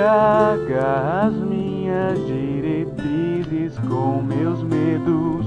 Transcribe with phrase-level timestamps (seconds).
[0.00, 5.46] agarra as minhas diretrizes com meus medos.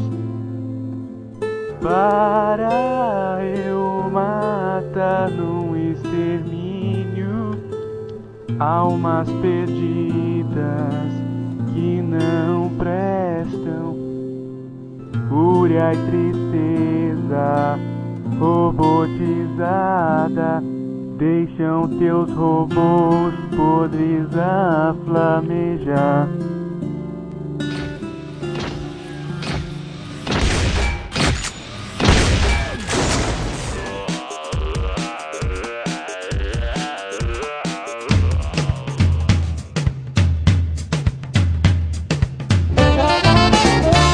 [1.82, 7.52] Para eu matar num extermínio
[8.60, 11.14] almas perdidas
[11.74, 13.96] que não prestam
[15.28, 17.78] fúria e tristeza
[18.40, 20.64] robotizada
[21.18, 26.28] deixam teus robôs podres a flamejar.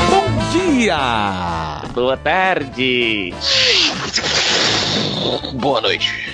[0.10, 1.82] Bom dia!
[1.94, 3.34] Boa tarde.
[5.54, 6.30] Boa noite.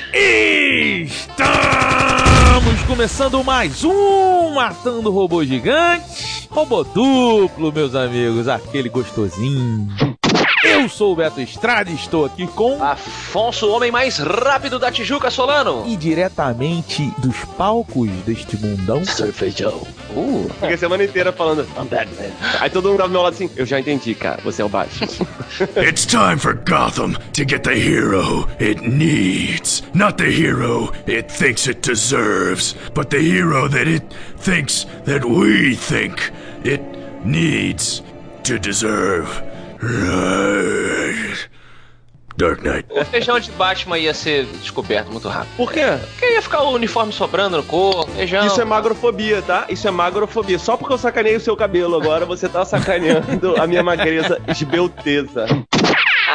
[2.58, 6.48] Estamos começando mais um Matando Robô Gigante.
[6.50, 9.90] Robô duplo, meus amigos, aquele gostosinho.
[10.66, 12.84] Eu sou o Beto Estrada e estou aqui com.
[12.84, 15.84] Afonso, o homem mais rápido da Tijuca, Solano.
[15.86, 19.06] E diretamente dos palcos deste mundão.
[19.06, 19.86] Sir Feijão.
[20.16, 20.50] Uh.
[20.56, 22.32] Fiquei a semana inteira falando, I'm Batman.
[22.60, 24.70] Aí todo mundo tava do meu lado assim, eu já entendi, cara, você é o
[24.70, 25.08] Batman.
[25.78, 29.84] It's time for Gotham to get the hero it needs.
[29.94, 34.04] Not the hero it thinks it deserves, but the hero that it
[34.40, 36.32] thinks that we think
[36.64, 36.82] it
[37.24, 38.02] needs
[38.44, 39.44] to deserve.
[42.38, 42.86] Dark Knight.
[42.92, 45.56] O feijão de Batman ia ser descoberto muito rápido.
[45.56, 45.84] Por quê?
[46.12, 48.46] Porque ia ficar o uniforme sobrando no corpo, feijão.
[48.46, 49.66] Isso é magrofobia, tá?
[49.70, 50.60] Isso é magrofobia.
[50.60, 55.46] Só porque eu sacanei o seu cabelo agora, você tá sacaneando a minha magreza esbelteza.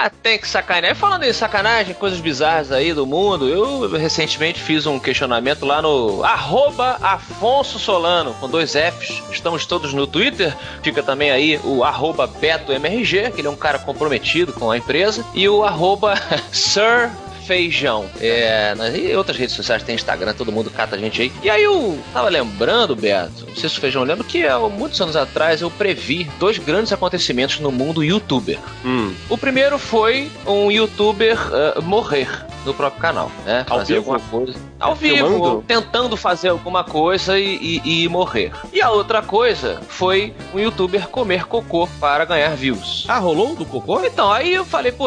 [0.02, 0.96] Ah, tem que sacanear.
[0.96, 6.24] Falando em sacanagem, coisas bizarras aí do mundo, eu recentemente fiz um questionamento lá no
[6.24, 9.22] arroba Afonso Solano, com dois Fs.
[9.30, 10.56] Estamos todos no Twitter.
[10.82, 15.22] Fica também aí o arroba BetoMRG, que ele é um cara comprometido com a empresa.
[15.34, 16.14] E o arroba
[16.50, 17.10] Sir
[17.50, 18.08] Feijão.
[18.20, 21.32] É, nas, e outras redes sociais, tem Instagram, todo mundo cata a gente aí.
[21.42, 25.00] E aí eu tava lembrando, Beto, não sei se o Feijão lembra, que há muitos
[25.00, 28.56] anos atrás eu previ dois grandes acontecimentos no mundo youtuber.
[28.84, 29.12] Hum.
[29.28, 32.28] O primeiro foi um youtuber uh, morrer
[32.64, 33.64] no próprio canal, né?
[33.68, 34.12] Ao fazer vivo?
[34.12, 34.58] alguma coisa.
[34.78, 35.34] Ao Filmando?
[35.34, 38.52] vivo, tentando fazer alguma coisa e, e- e morrer.
[38.72, 43.04] E a outra coisa foi um youtuber comer cocô para ganhar views.
[43.08, 44.00] Ah, rolou do cocô?
[44.04, 45.06] Então, aí eu falei, pô,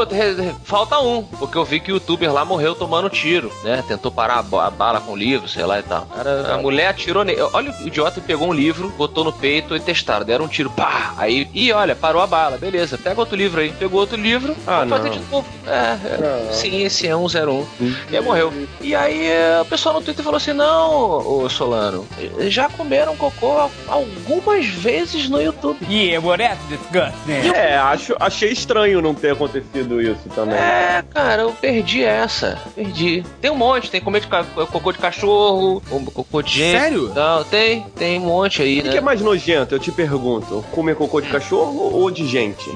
[0.63, 1.24] falta um.
[1.24, 3.84] Porque eu vi que o youtuber lá morreu tomando tiro, né?
[3.88, 6.06] Tentou parar a, ba- a bala com o livro, sei lá e tal.
[6.06, 7.42] Cara, a mulher atirou nele.
[7.53, 10.25] Olha, o idiota pegou um livro, botou no peito e testaram.
[10.25, 11.13] Deram um tiro, pá!
[11.18, 12.97] Aí, e olha, parou a bala, beleza.
[12.97, 13.72] Pega outro livro aí.
[13.72, 15.18] Pegou outro livro, Ah, vou fazer não.
[15.18, 15.47] de novo.
[15.66, 16.53] É, é Não.
[16.53, 17.16] ciência é
[17.46, 17.66] 101.
[18.12, 18.54] E aí morreu.
[18.81, 22.06] E aí é, o pessoal no Twitter falou assim: não, ô Solano,
[22.48, 25.78] já comeram cocô algumas vezes no YouTube.
[25.90, 27.52] Yeah, well that's disgusting.
[27.56, 30.56] É, acho, achei estranho não ter acontecido isso também.
[30.56, 32.59] É, cara, eu perdi essa.
[32.76, 33.24] Perdi.
[33.42, 35.81] Tem um monte, tem comer de ca- cocô de cachorro,
[36.14, 36.80] cocô de gente.
[36.80, 37.12] Sério?
[37.14, 38.92] Não, tem, tem um monte aí, O né?
[38.92, 40.64] que é mais nojento, eu te pergunto?
[40.72, 42.70] Comer cocô de cachorro ou de gente?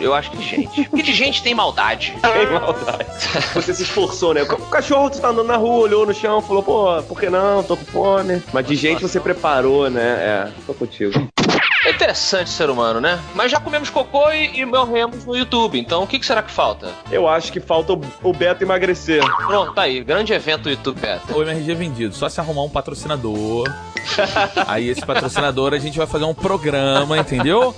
[0.00, 0.84] Eu acho que de gente.
[0.90, 2.14] Porque de gente tem maldade.
[2.20, 3.06] Tem maldade.
[3.54, 4.42] Você se esforçou, né?
[4.42, 7.62] O cachorro, tu tá andando na rua, olhou no chão, falou, pô, por que não?
[7.62, 8.42] Tô com fome.
[8.52, 10.02] Mas de gente você preparou, né?
[10.02, 11.28] É, tô contigo.
[11.84, 13.20] É interessante ser humano, né?
[13.34, 15.78] Mas já comemos cocô e, e morremos no YouTube.
[15.78, 16.90] Então o que, que será que falta?
[17.10, 19.22] Eu acho que falta o, o Beto emagrecer.
[19.46, 20.02] Pronto, tá aí.
[20.02, 21.36] Grande evento do YouTube Beta.
[21.36, 23.70] O MRG é vendido, só se arrumar um patrocinador.
[24.66, 27.74] Aí esse patrocinador a gente vai fazer um programa, entendeu?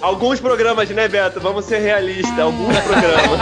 [0.00, 1.40] Alguns programas, né, Beto?
[1.40, 2.38] Vamos ser realistas.
[2.38, 3.40] Alguns programas.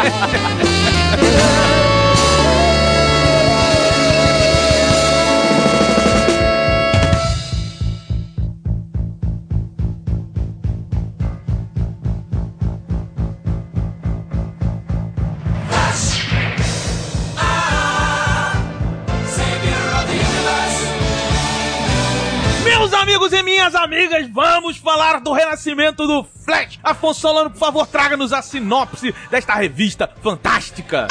[23.03, 26.79] Amigos e minhas amigas, vamos falar do renascimento do Flash.
[26.83, 31.09] Afonso Solano, por favor, traga-nos a sinopse desta revista fantástica.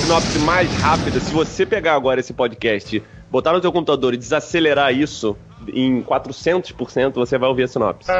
[0.00, 1.20] Sinopse mais rápida.
[1.20, 5.36] Se você pegar agora esse podcast, botar no teu computador e desacelerar isso
[5.68, 8.10] em 400%, você vai ouvir a sinopse.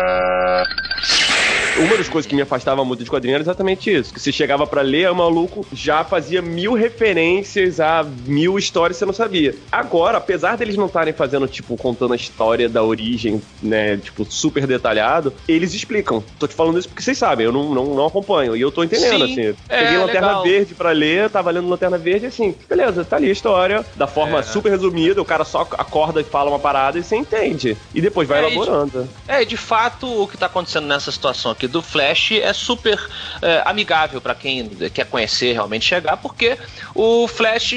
[1.79, 4.13] Uma das coisas que me afastava muito de quadrinhos era exatamente isso.
[4.13, 9.01] Que você chegava pra ler, o maluco já fazia mil referências a mil histórias que
[9.01, 9.55] você não sabia.
[9.71, 14.67] Agora, apesar deles não estarem fazendo, tipo, contando a história da origem, né, tipo, super
[14.67, 16.23] detalhado, eles explicam.
[16.39, 18.57] Tô te falando isso porque vocês sabem, eu não, não, não acompanho.
[18.57, 19.57] E eu tô entendendo, Sim, assim.
[19.69, 20.43] é, Peguei Lanterna legal.
[20.45, 24.39] Verde pra ler, tava lendo Lanterna Verde, assim, beleza, tá ali a história, da forma
[24.39, 24.43] É.
[24.43, 27.77] super resumida, o cara só acorda e fala uma parada e você entende.
[27.95, 29.09] E depois vai É, e- elaborando.
[29.29, 32.99] É, de fato, o que tá acontecendo nessa situação aqui do Flash é super
[33.43, 36.59] é, amigável pra quem quer conhecer, realmente chegar, porque
[36.95, 37.73] o Flash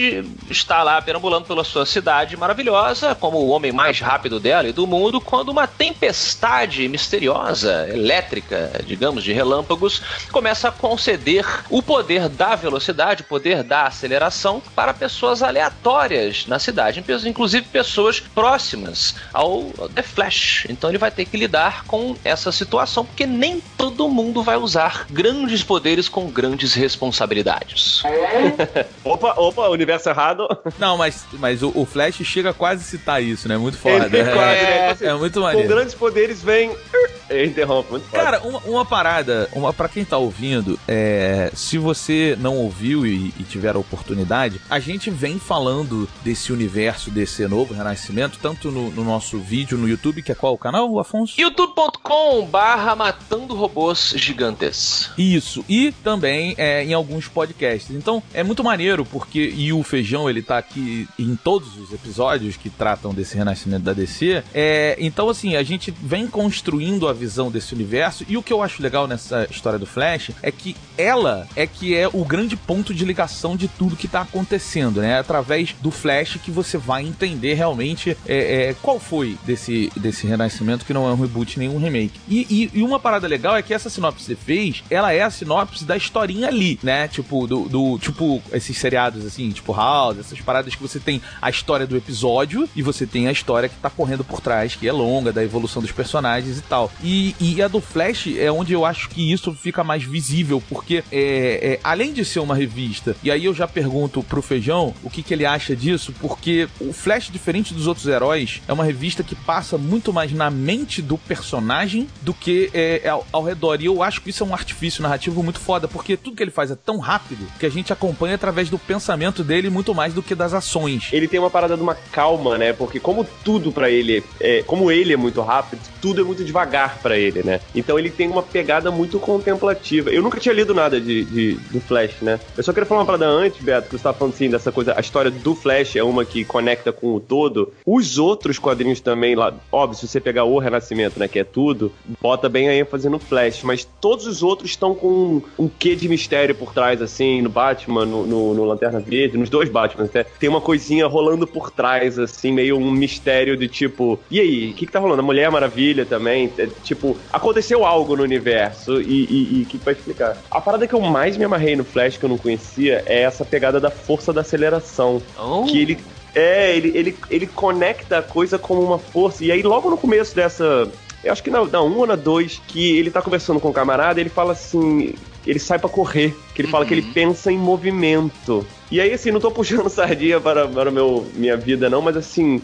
[0.49, 4.87] está lá perambulando pela sua cidade maravilhosa, como o homem mais rápido dela e do
[4.87, 10.01] mundo, quando uma tempestade misteriosa, elétrica, digamos, de relâmpagos,
[10.31, 16.59] começa a conceder o poder da velocidade, o poder da aceleração para pessoas aleatórias na
[16.59, 19.63] cidade, inclusive pessoas próximas ao
[19.93, 20.65] The Flash.
[20.69, 25.07] Então ele vai ter que lidar com essa situação, porque nem todo mundo vai usar
[25.09, 28.03] grandes poderes com grandes responsabilidades.
[29.05, 30.45] Opa, opa, universo errado.
[30.77, 33.57] Não, mas, mas o, o Flash chega a quase citar isso, né?
[33.57, 34.05] Muito foda.
[34.05, 34.77] Ele quase, né?
[34.87, 35.69] é, Assim, é muito Com maneiro.
[35.69, 36.75] grandes poderes vem.
[37.45, 38.23] Interrompe, muito foda.
[38.23, 43.33] Cara, uma, uma parada, uma para quem tá ouvindo, é, se você não ouviu e,
[43.39, 48.89] e tiver a oportunidade, a gente vem falando desse universo, desse novo renascimento, tanto no,
[48.89, 51.39] no nosso vídeo no YouTube, que é qual o canal, Afonso?
[51.39, 53.68] youtube.com barra matando robôs
[54.15, 55.09] gigantes.
[55.17, 57.95] Isso, e também é, em alguns podcasts.
[57.95, 62.55] Então é muito maneiro, porque e o Feijão ele tá aqui em todos os episódios
[62.57, 64.43] que tratam desse renascimento da DC.
[64.53, 68.25] É, então, assim, a gente vem construindo a visão desse universo.
[68.27, 71.95] E o que eu acho legal nessa história do Flash é que ela é que
[71.95, 75.19] é o grande ponto de ligação de tudo que tá acontecendo, né?
[75.19, 80.85] Através do Flash que você vai entender realmente é, é, qual foi desse, desse renascimento,
[80.85, 82.19] que não é um reboot nem um remake.
[82.27, 85.21] E, e- e uma parada legal é que essa sinopse que você fez, ela é
[85.21, 87.07] a sinopse da historinha ali, né?
[87.07, 91.49] Tipo, do, do- tipo, esses seriados assim, tipo House, essas paradas que você tem a
[91.49, 94.91] história do episódio e você tem a história que tá correndo por trás, que é
[94.91, 96.91] longa, da evolução dos personagens e tal.
[97.03, 101.03] E, e a do Flash é onde eu acho que isso fica mais visível, porque
[101.11, 105.09] é, é, além de ser uma revista, e aí eu já pergunto pro Feijão o
[105.09, 109.23] que, que ele acha disso, porque o Flash, diferente dos outros heróis, é uma revista
[109.23, 113.81] que passa muito mais na mente do personagem do que é, ao, ao redor.
[113.81, 116.51] E eu acho que isso é um artifício narrativo muito foda, porque tudo que ele
[116.51, 120.21] faz é tão rápido que a gente acompanha através do pensamento dele muito mais do
[120.21, 121.09] que das ações.
[121.11, 122.73] Ele tem uma parada de uma calma, né?
[122.73, 126.99] Porque como tudo pra ele, é, como ele é muito rápido, tudo é muito devagar
[127.01, 127.59] pra ele, né?
[127.73, 130.09] Então ele tem uma pegada muito contemplativa.
[130.09, 132.39] Eu nunca tinha lido nada de, de- do Flash, né?
[132.57, 134.93] Eu só queria falar uma parada antes, Beto, que você tava falando assim dessa coisa,
[134.95, 137.73] a história do Flash é uma que conecta com o todo.
[137.85, 141.91] Os outros quadrinhos também, lá, óbvio, se você pegar o Renascimento, né, que é tudo,
[142.21, 145.95] bota bem a ênfase no Flash, mas todos os outros estão com um, um quê
[145.95, 150.05] de mistério por trás, assim, no Batman, no, no- no Lanterna Verde, nos dois Batman,
[150.05, 150.23] até.
[150.23, 154.73] Tem uma coisinha rolando por trás, assim, meio um mistério de tipo, e aí, o
[154.73, 155.21] que, que tá rolando?
[155.21, 159.93] A Mulher Maravilha também, é, tipo, aconteceu algo no universo e o que, que vai
[159.93, 160.37] explicar?
[160.49, 163.45] A parada que eu mais me amarrei no Flash, que eu não conhecia, é essa
[163.45, 165.21] pegada da força da aceleração.
[165.39, 165.63] Oh.
[165.65, 165.97] Que ele.
[166.35, 169.43] É, ele, ele, ele conecta a coisa como uma força.
[169.43, 170.87] E aí, logo no começo dessa.
[171.23, 173.73] Eu acho que na, na 1 ou na 2, que ele tá conversando com o
[173.73, 175.13] camarada, ele fala assim.
[175.45, 176.35] Ele sai pra correr.
[176.53, 178.65] Que ele fala que ele pensa em movimento.
[178.91, 182.61] E aí, assim, não tô puxando sardinha para, para meu, minha vida, não, mas assim.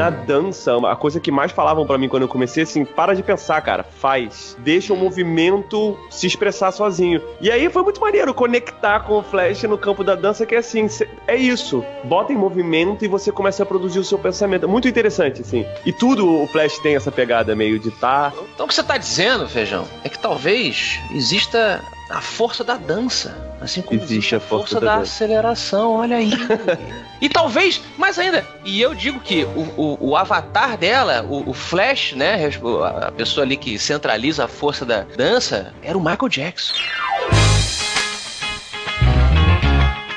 [0.00, 3.22] Na dança, a coisa que mais falavam pra mim quando eu comecei, assim, para de
[3.22, 4.56] pensar, cara, faz.
[4.60, 7.20] Deixa o movimento se expressar sozinho.
[7.38, 10.58] E aí foi muito maneiro conectar com o Flash no campo da dança, que é
[10.58, 10.88] assim,
[11.26, 11.84] é isso.
[12.04, 14.66] Bota em movimento e você começa a produzir o seu pensamento.
[14.66, 15.66] Muito interessante, assim.
[15.84, 18.32] E tudo o Flash tem essa pegada meio de tá.
[18.54, 23.36] Então o que você tá dizendo, Feijão, é que talvez exista a força da dança.
[23.60, 26.32] Assim como Existe a força força, da da, aceleração, olha aí.
[27.20, 31.52] e talvez, mais ainda, e eu digo que o, o, o avatar dela, o, o
[31.52, 32.48] Flash, né,
[33.06, 36.74] a pessoa ali que centraliza a força da dança, era o Michael Jackson.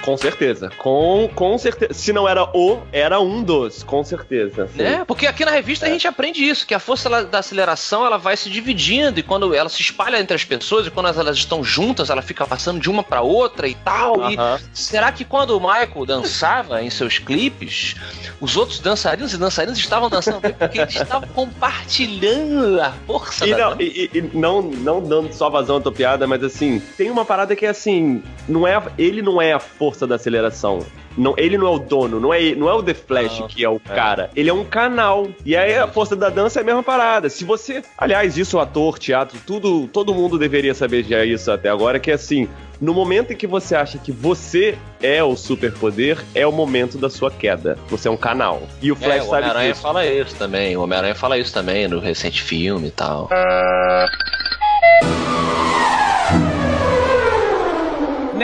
[0.04, 0.70] Com certeza.
[0.78, 1.94] Com, com certeza.
[1.94, 4.64] Se não era o, era um dos, com certeza.
[4.66, 4.82] assim.
[4.84, 5.04] Né?
[5.08, 5.94] Porque aqui na revista a É.
[5.94, 9.70] gente aprende isso, que a força da aceleração ela vai se dividindo e quando ela
[9.70, 13.02] se espalha entre as pessoas e quando elas, estão juntas, ela fica passando de uma
[13.04, 14.30] pra outra e tal.
[14.32, 14.60] E Aham.
[14.74, 17.96] será que quando o Michael dançava em seus clipes,
[18.42, 20.54] os outros dançarinos e dançarinas estavam dançando também?
[20.58, 25.32] porque eles estavam compartilhando a força E da não, e, e- e não, não dando
[25.34, 28.76] só vazão à tua piada, mas assim, tem uma parada que é assim, não é,
[28.76, 30.80] a- ele não é a força força da aceleração.
[31.16, 33.64] Não, ele não é o dono, não é, não é o The Flash Não, que
[33.64, 33.94] é o é.
[33.96, 34.32] cara.
[34.36, 35.28] Ele é um canal.
[35.46, 37.30] E aí a força da dança é a mesma parada.
[37.30, 37.84] Se você.
[37.96, 39.88] Aliás, isso, ator, teatro, tudo.
[39.88, 42.50] Todo mundo deveria saber já isso até agora, que é assim.
[42.82, 47.10] No momento em que você acha que você é o superpoder, é o momento da
[47.10, 47.78] sua queda.
[47.88, 48.64] Você é um canal.
[48.82, 49.82] E o É, Flash o sabe Homem-Aranha disso.
[49.84, 50.76] fala isso também.
[50.76, 53.30] O Homem-Aranha fala isso também no recente filme e tal.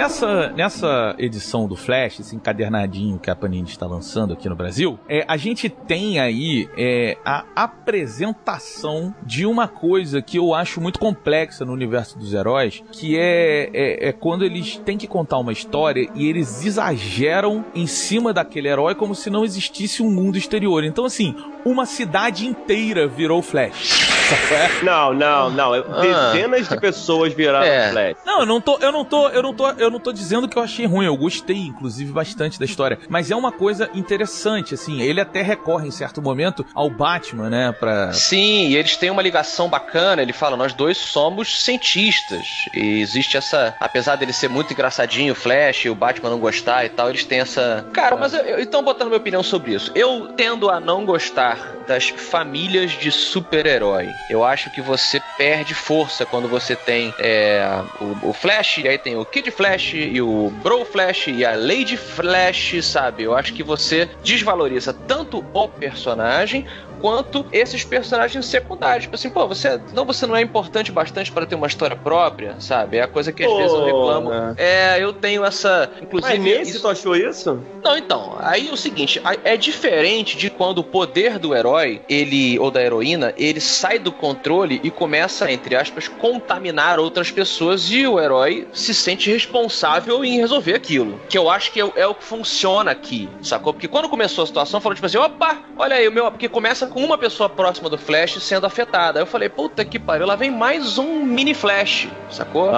[0.10, 5.00] Nessa, nessa edição do Flash, esse encadernadinho que a Panini está lançando aqui no Brasil,
[5.08, 10.98] é, a gente tem aí é, a apresentação de uma coisa que eu acho muito
[10.98, 15.51] complexa no universo dos heróis, que é, é, é quando eles têm que contar uma
[15.54, 20.84] história e eles exageram em cima daquele herói como se não existisse um mundo exterior.
[20.84, 24.10] Então, assim, uma cidade inteira virou Flash.
[24.84, 25.72] Não, não, não.
[26.01, 27.92] Dezenas de pessoas viraram É.
[27.92, 28.18] Flash.
[28.25, 30.58] Não, eu não tô, eu não tô, eu não tô, eu não tô dizendo que
[30.58, 33.00] eu achei ruim, eu gostei, inclusive, bastante da história.
[33.10, 37.72] Mas é uma coisa interessante, assim, ele até recorre em certo momento ao Batman, né,
[37.72, 38.12] pra...
[38.13, 40.22] Sim, e eles têm uma ligação bacana.
[40.22, 42.65] Ele fala: nós dois somos cientistas.
[42.74, 43.75] E existe essa.
[43.79, 47.24] Apesar dele ser muito engraçadinho, o Flash, e o Batman não gostar e tal, eles
[47.25, 47.86] têm essa.
[47.94, 49.91] Cara, mas eu, eu- então botando minha opinião sobre isso.
[49.96, 54.15] Eu tendo a não gostar das famílias de super-herói.
[54.29, 58.98] Eu acho que você perde força quando você tem é, o, o Flash, e aí
[58.98, 63.24] tem o Kid Flash, e o Bro Flash, e a Lady Flash, sabe?
[63.24, 66.65] Eu acho que você desvaloriza tanto o personagem
[67.00, 69.03] quanto esses personagens secundários.
[69.03, 72.56] Tipo assim, pô, você não, você não é importante bastante para ter uma história própria,
[72.60, 72.98] sabe?
[72.98, 74.29] É a coisa que às vezes eu reclamo.
[74.29, 74.53] né?
[74.58, 75.89] É, eu tenho essa.
[76.01, 76.34] Inclusive.
[76.38, 77.63] Mas nesse isso- tu achou isso?
[77.84, 82.58] não, então, aí é o seguinte, é diferente de quando o poder do herói, ele
[82.60, 88.06] ou da heroína, ele sai do controle e começa, entre aspas, contaminar outras pessoas e
[88.08, 91.20] o herói se sente responsável em resolver aquilo.
[91.29, 93.74] Que eu acho que é, o- é o que funciona aqui, sacou?
[93.74, 96.88] Porque quando começou a situação, falou tipo assim, opa, olha aí, o meu, porque começa
[96.89, 99.19] com uma pessoa próxima do Flash sendo afetada.
[99.19, 102.69] Aí eu falei, puta que pariu, lá vem mais um mini Flash, sacou?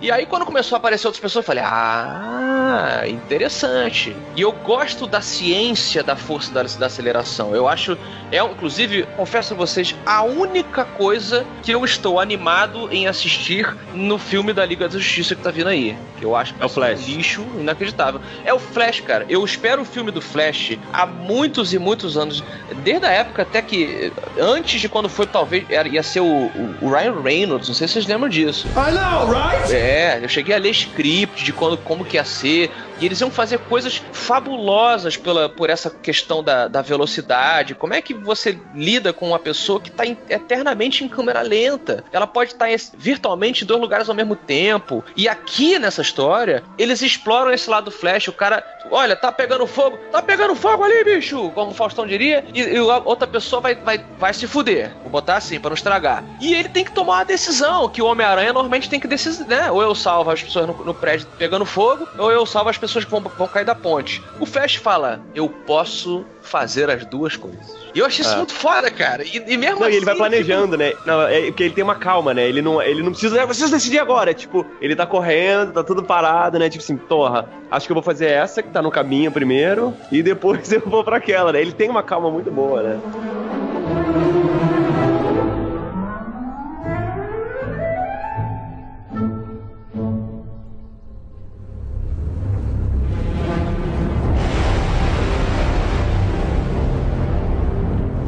[0.00, 4.16] E aí, quando começou a aparecer outras pessoas, eu falei: Ah, interessante.
[4.36, 7.54] E eu gosto da ciência da força da, da aceleração.
[7.54, 7.96] Eu acho,
[8.30, 14.18] é, inclusive, confesso a vocês, a única coisa que eu estou animado em assistir no
[14.18, 15.96] filme da Liga da Justiça que tá vindo aí.
[16.18, 17.00] Que eu acho que É o Flash.
[17.00, 18.20] um lixo inacreditável.
[18.44, 19.24] É o Flash, cara.
[19.28, 22.42] Eu espero o filme do Flash há muitos e muitos anos.
[22.82, 24.12] Desde a época até que.
[24.38, 25.64] Antes de quando foi, talvez.
[25.68, 27.68] Era, ia ser o, o- o Ryan Reynolds.
[27.68, 28.66] Não sei se vocês lembram disso.
[28.68, 29.72] I know, right?
[29.74, 32.70] É, eu cheguei a ler script de quando, como que ia ser.
[33.00, 37.74] E eles iam fazer coisas fabulosas pela, por essa questão da, da velocidade.
[37.74, 42.04] Como é que você lida com uma pessoa que está eternamente em câmera lenta?
[42.12, 45.02] Ela pode estar em- virtualmente em dois lugares ao mesmo tempo.
[45.16, 48.28] E aqui nessa história, eles exploram esse lado flash.
[48.28, 51.50] O cara, olha, tá pegando fogo, tá pegando fogo ali, bicho!
[51.54, 52.44] Como o Faustão diria.
[52.54, 54.92] E, e outra pessoa vai, vai, vai se fuder.
[55.02, 56.22] Vou botar assim, pra não estragar.
[56.40, 59.70] E ele tem que tomar uma decisão, que o Homem-Aranha normalmente tem que decidir, né?
[59.70, 62.89] Ou eu salvo as pessoas no, no prédio pegando fogo, ou eu salvo as pessoas
[63.04, 64.22] que vão, vão cair da ponte.
[64.38, 67.78] O Flash fala, eu posso fazer as duas coisas.
[67.94, 68.36] E eu achei isso É.
[68.36, 69.22] muito foda, cara.
[69.24, 70.92] E, e mesmo Não, e ele vai assim, planejando, né?
[71.04, 72.46] Não, é porque ele tem uma calma, né?
[72.48, 73.36] Ele não, ele não precisa.
[73.40, 74.30] "Eu preciso decidir agora.
[74.30, 76.68] É, tipo, ele tá correndo, tá tudo parado, né?
[76.68, 79.94] Tipo assim, porra, acho que eu vou fazer essa que tá no caminho primeiro.
[80.10, 81.60] E depois eu vou pra aquela, né?
[81.60, 83.00] Ele tem uma calma muito boa, né?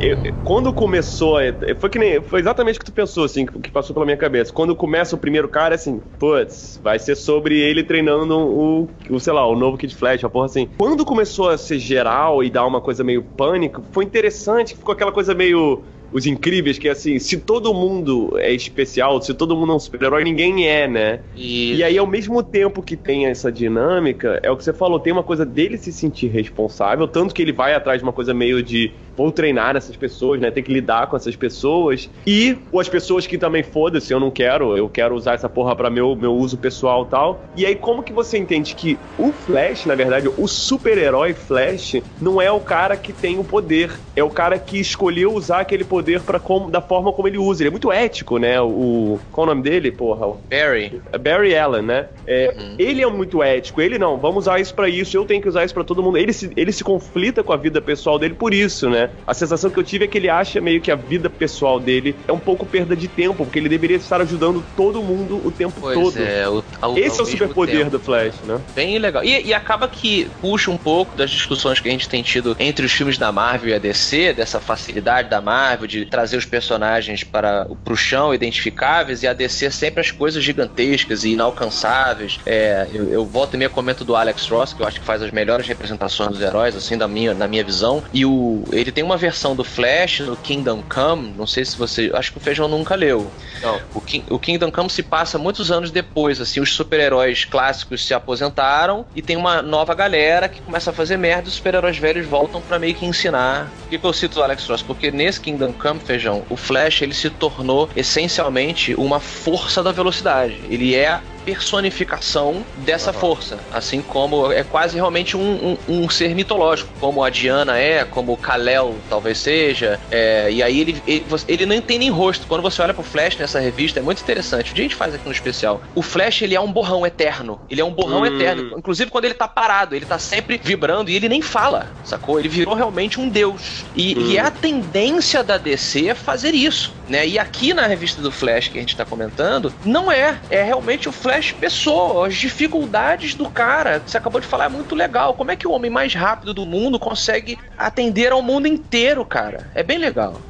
[0.03, 3.71] Eu- quando começou, é, foi que nem, foi exatamente o que tu pensou, assim, que,
[3.71, 4.53] passou pela minha cabeça.
[4.53, 9.33] Quando começa o primeiro cara, assim, putz, vai ser sobre ele treinando o, o, sei
[9.33, 10.69] lá, o novo Kid Flash, uma porra assim.
[10.77, 15.13] Quando começou a ser geral e dar uma coisa meio pânico, foi interessante, ficou aquela
[15.13, 19.73] coisa meio os incríveis, que é assim, se todo mundo é especial, se todo mundo
[19.73, 21.21] é um super-herói, ninguém é, né?
[21.35, 25.01] E, E aí, ao mesmo tempo que tem essa dinâmica, é o que você falou,
[25.01, 28.35] tem uma coisa dele se sentir responsável, tanto que ele vai atrás de uma coisa
[28.35, 30.51] meio de vou treinar essas pessoas, né?
[30.51, 32.09] Tem que lidar com essas pessoas.
[32.27, 35.77] E ou as pessoas que também foda-se, eu não quero, eu quero usar essa porra
[35.77, 37.45] pra meu, meu uso pessoal e tal.
[37.57, 42.41] E aí, como que você entende que o Flash, na verdade, o super-herói Flash, não
[42.41, 46.02] é o cara que tem o poder, é o cara que escolheu usar aquele poder
[46.03, 47.63] poder para como da forma como ele usa.
[47.63, 48.61] Ele é muito ético, né?
[48.61, 50.27] O qual é o nome dele, porra?
[50.27, 51.01] O Barry.
[51.21, 52.07] Barry Allen, né?
[52.27, 53.81] É, Ele é muito ético.
[53.81, 55.17] Ele não, vamos usar isso pra isso.
[55.17, 56.19] Eu tenho que usar isso pra todo mundo.
[56.19, 59.11] Ele se, ele se conflita com a vida pessoal dele por isso, né?
[59.27, 62.15] A sensação que eu tive é que ele acha meio que a vida pessoal dele
[62.27, 65.75] é um pouco perda de tempo, porque ele deveria estar ajudando todo mundo o tempo
[65.81, 66.19] Pois todo.
[66.19, 68.61] é, o, ao, Esse é ao o mesmo superpoder do Flash, né?
[68.75, 69.23] Bem legal.
[69.25, 72.85] E, e acaba que puxa um pouco das discussões que a gente tem tido entre
[72.85, 77.23] os filmes da Marvel e a DC, dessa facilidade da Marvel de trazer os personagens
[77.25, 82.39] para pro chão, identificáveis, e a DC sempre as coisas gigantescas e inalcançáveis.
[82.47, 85.23] É, eu, eu volto e meia comento do Alex Ross, que eu acho que faz
[85.23, 88.03] as melhores representações dos heróis, assim, da minha, na minha visão.
[88.13, 92.11] E o, ele tem uma versão do Flash no Kingdom Come, não sei se você.
[92.15, 93.31] Acho que o Feijão nunca leu.
[93.63, 93.81] Não.
[93.95, 98.15] O, King- o Kingdom Come se passa muitos anos depois, assim, os super-heróis clássicos se
[98.15, 102.27] aposentaram e tem uma nova galera que começa a fazer merda e os super-heróis velhos
[102.27, 103.73] voltam pra meio que ensinar.
[103.83, 104.83] Por que, que eu cito o Alex Ross?
[104.83, 110.61] Porque nesse Kingdom Come, feijão, o Flash ele se tornou essencialmente uma força da velocidade.
[110.71, 116.91] Ele é personificação dessa força, assim como é quase realmente um, um- um ser mitológico,
[117.01, 121.67] como a Diana é, como o Kal-El talvez seja, é, e aí ele, ele, ele
[121.67, 122.47] não tem nem rosto.
[122.47, 124.73] Quando você olha pro Flash nessa revista, é muito interessante.
[124.73, 125.83] O dia a gente faz aqui no especial.
[125.95, 127.61] O Flash, ele é um borrão eterno.
[127.71, 128.27] Ele é um borrão Hum.
[128.27, 128.79] eterno.
[128.79, 132.39] Inclusive quando ele tá parado, ele tá sempre vibrando e ele nem fala, sacou?
[132.39, 133.85] Ele virou realmente um deus.
[133.95, 137.27] E, e é a tendência da DC fazer isso, né?
[137.27, 140.39] E aqui na revista do Flash que a gente tá comentando, não é.
[140.51, 144.03] É realmente o Flash pessoa, as dificuldades do cara.
[144.05, 145.35] Você acabou de falar, é muito legal.
[145.35, 149.71] Como é que o homem mais rápido do mundo consegue atender ao mundo inteiro, cara?
[149.75, 150.41] É bem legal.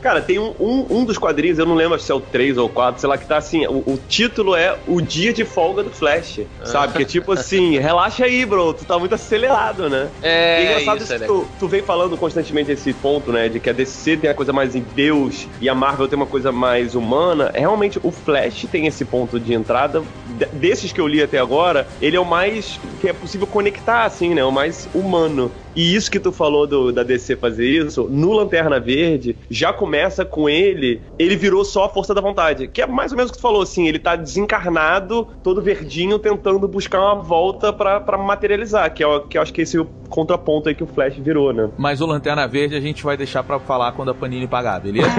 [0.00, 2.68] Cara, tem um, um, um dos quadrinhos, eu não lembro se é o 3 ou
[2.68, 5.90] 4, sei lá, que tá assim, o, o título é O Dia de Folga do
[5.90, 6.92] Flash, sabe?
[6.94, 10.08] Que é tipo assim, relaxa aí, bro, tu tá muito acelerado, né?
[10.22, 13.32] É, E é engraçado isso, isso, é que tu, tu vem falando constantemente esse ponto,
[13.32, 13.48] né?
[13.48, 16.26] De que a DC tem a coisa mais em Deus e a Marvel tem uma
[16.26, 17.50] coisa mais humana.
[17.52, 20.02] É, Realmente, o Flash tem esse ponto de entrada.
[20.26, 24.04] de- Desses que eu li até agora, ele é o mais que é possível conectar,
[24.04, 24.44] assim, né?
[24.44, 25.50] O mais humano.
[25.76, 29.87] E isso que tu falou do, da DC fazer isso, no Lanterna Verde, já começa
[30.30, 32.68] com ele, ele virou só a força da vontade.
[32.68, 36.18] Que é mais ou menos o que tu falou, assim, ele tá desencarnado, todo verdinho,
[36.18, 39.76] tentando buscar uma volta pra, pra materializar, que, é, o- que eu acho que esse
[39.76, 41.68] é o contraponto aí que o Flash virou, né?
[41.76, 45.08] Mas o Lanterna Verde a gente vai deixar pra falar quando a Panini pagar, beleza?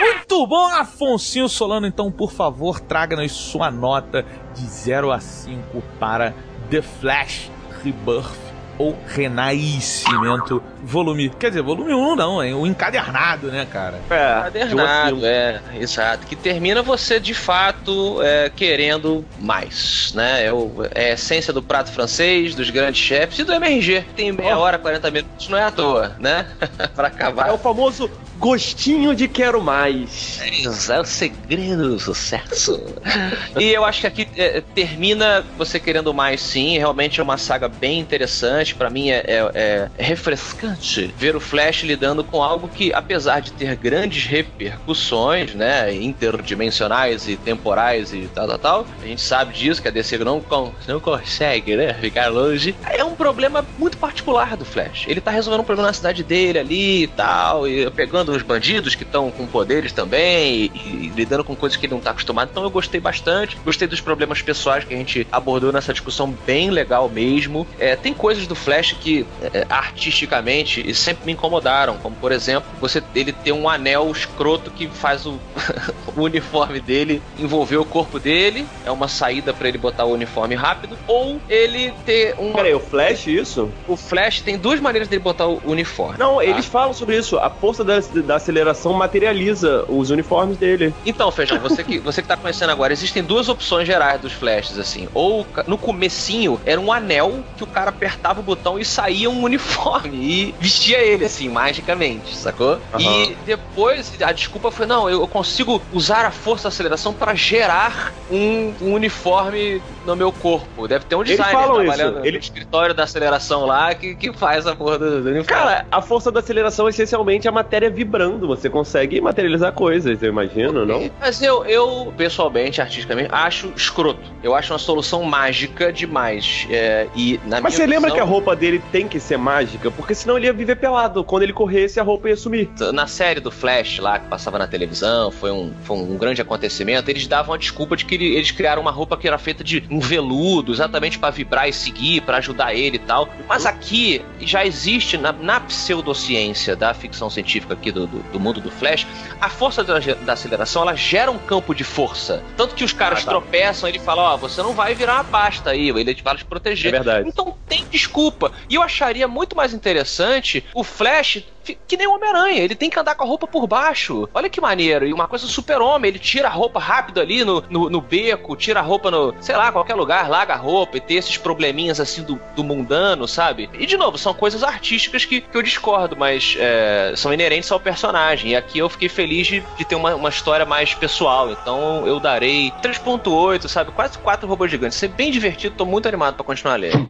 [0.00, 1.86] Muito bom, Afonsinho Solano.
[1.86, 6.34] Então, por favor, traga-nos sua nota de 0 a 5 para
[6.70, 7.50] The Flash
[7.82, 8.43] Rebirth
[8.78, 11.30] ou Renascimento, volume.
[11.30, 14.00] Quer dizer, volume 1 não, é o encadernado, né, cara?
[14.10, 15.26] É, de a Cadernado, cinco.
[15.26, 16.26] é, exato.
[16.26, 20.46] Que termina você de fato é, querendo mais, né?
[20.46, 24.04] É, o- é a essência do prato francês, dos grandes chefes e do MRG.
[24.16, 26.46] Tem meia hora, 40 minutos, não é à toa, né?
[26.94, 27.48] pra acabar.
[27.48, 30.40] É o famoso gostinho de quero mais.
[30.52, 32.80] Isso é o segredo do sucesso.
[33.58, 36.76] e eu acho que aqui é, termina você querendo mais, sim.
[36.78, 38.74] Realmente é uma saga bem interessante.
[38.74, 43.52] Pra mim é, é- é refrescante ver o Flash lidando com algo que, apesar de
[43.52, 49.80] ter grandes repercussões, né, interdimensionais e temporais e tal, tal, tal, a gente sabe disso
[49.80, 52.74] que a DC não, con- não consegue, né, ficar longe.
[52.90, 55.04] É um problema muito particular do Flash.
[55.06, 58.94] Ele tá resolvendo um problema na cidade dele ali e tal, e pegando os bandidos
[58.94, 62.50] que estão com poderes também, e, e lidando com coisas que ele não tá acostumado.
[62.50, 63.56] Então eu gostei bastante.
[63.64, 67.66] Gostei dos problemas pessoais que a gente abordou nessa discussão, bem legal mesmo.
[67.78, 73.02] É, tem coisas do Flash que, é, artisticamente, sempre me incomodaram, como por exemplo, você
[73.14, 75.38] ele ter um anel escroto que faz o,
[76.16, 80.54] o uniforme dele envolver o corpo dele, é uma saída pra ele botar o uniforme
[80.54, 82.52] rápido, ou ele ter um.
[82.52, 83.70] Peraí, o Flash, isso?
[83.86, 86.18] O Flash tem duas maneiras dele botar o uniforme.
[86.18, 86.44] Não, tá?
[86.44, 87.38] eles falam sobre isso.
[87.38, 90.94] A força da, da aceleração materializa os uniformes dele.
[91.04, 94.78] Então, Feijão, você que, você que tá conhecendo agora, existem duas opções gerais dos flashes,
[94.78, 95.08] assim.
[95.14, 99.42] Ou no comecinho era um anel que o cara apertava o botão e saía um
[99.44, 102.78] uniforme e vestia ele, assim, magicamente, sacou?
[102.98, 108.12] E depois a desculpa foi, não, eu consigo usar a força da aceleração para gerar
[108.30, 110.86] um, um uniforme no meu corpo.
[110.86, 112.20] Deve ter um designer falam trabalhando isso.
[112.20, 115.44] no Ele- escritório da aceleração lá que, que faz a porra do, do uniforme.
[115.44, 120.28] Cara, a força da aceleração é essencialmente a matéria vibrando, você consegue materializar coisas, eu
[120.28, 121.10] imagino, não?
[121.20, 124.20] Mas eu, eu pessoalmente, artisticamente, acho escroto.
[124.42, 126.66] Eu acho uma solução mágica demais.
[126.70, 129.90] É, e na Mas você lembra visão, que a roupa dele tem que ser mágica?
[129.90, 131.24] Porque senão ele ia viver pelado.
[131.24, 132.68] Quando ele corresse, a roupa ia sumir.
[132.92, 137.08] Na série do Flash lá, que passava na televisão, foi um, foi um grande acontecimento,
[137.10, 139.82] eles davam a desculpa de que ele- eles criaram uma roupa que era feita de
[139.90, 143.28] um veludo, exatamente pra vibrar e seguir, pra ajudar ele e tal.
[143.48, 148.60] Mas aqui já existe, na, na pseudociência da ficção científica aqui do, do, do mundo
[148.60, 149.06] do Flash,
[149.40, 152.42] a força da, da aceleração, ela gera um campo de força.
[152.56, 153.30] Tanto que os caras Ah, tá.
[153.30, 156.88] tropeçam, ele fala, ó, você não vai virar uma pasta aí, ele vai te proteger.
[156.88, 157.28] É verdade.
[157.28, 158.52] Então tem desculpa.
[158.68, 161.44] E eu acharia muito mais interessante o Flash
[161.86, 162.60] que nem o Homem-Aranha.
[162.60, 164.28] Ele tem que andar com a roupa por baixo.
[164.34, 165.06] Olha que maneiro.
[165.06, 168.80] E uma coisa super-homem, ele tira a roupa rápido ali no, no, no beco, tira
[168.80, 172.22] a roupa no, sei lá, qualquer lugar, larga a roupa e ter esses probleminhas assim
[172.22, 173.70] do, do mundano, sabe?
[173.74, 177.80] E de novo, são coisas artísticas que, que eu discordo, mas é, são inerentes ao
[177.80, 178.52] personagem.
[178.52, 181.50] E aqui eu fiquei feliz de, de ter uma, uma história mais pessoal.
[181.50, 183.92] Então eu darei 3.8, sabe?
[183.92, 184.96] Quase 4 robôs gigantes.
[184.96, 187.08] Isso é bem divertido, tô muito animado pra continuar lendo.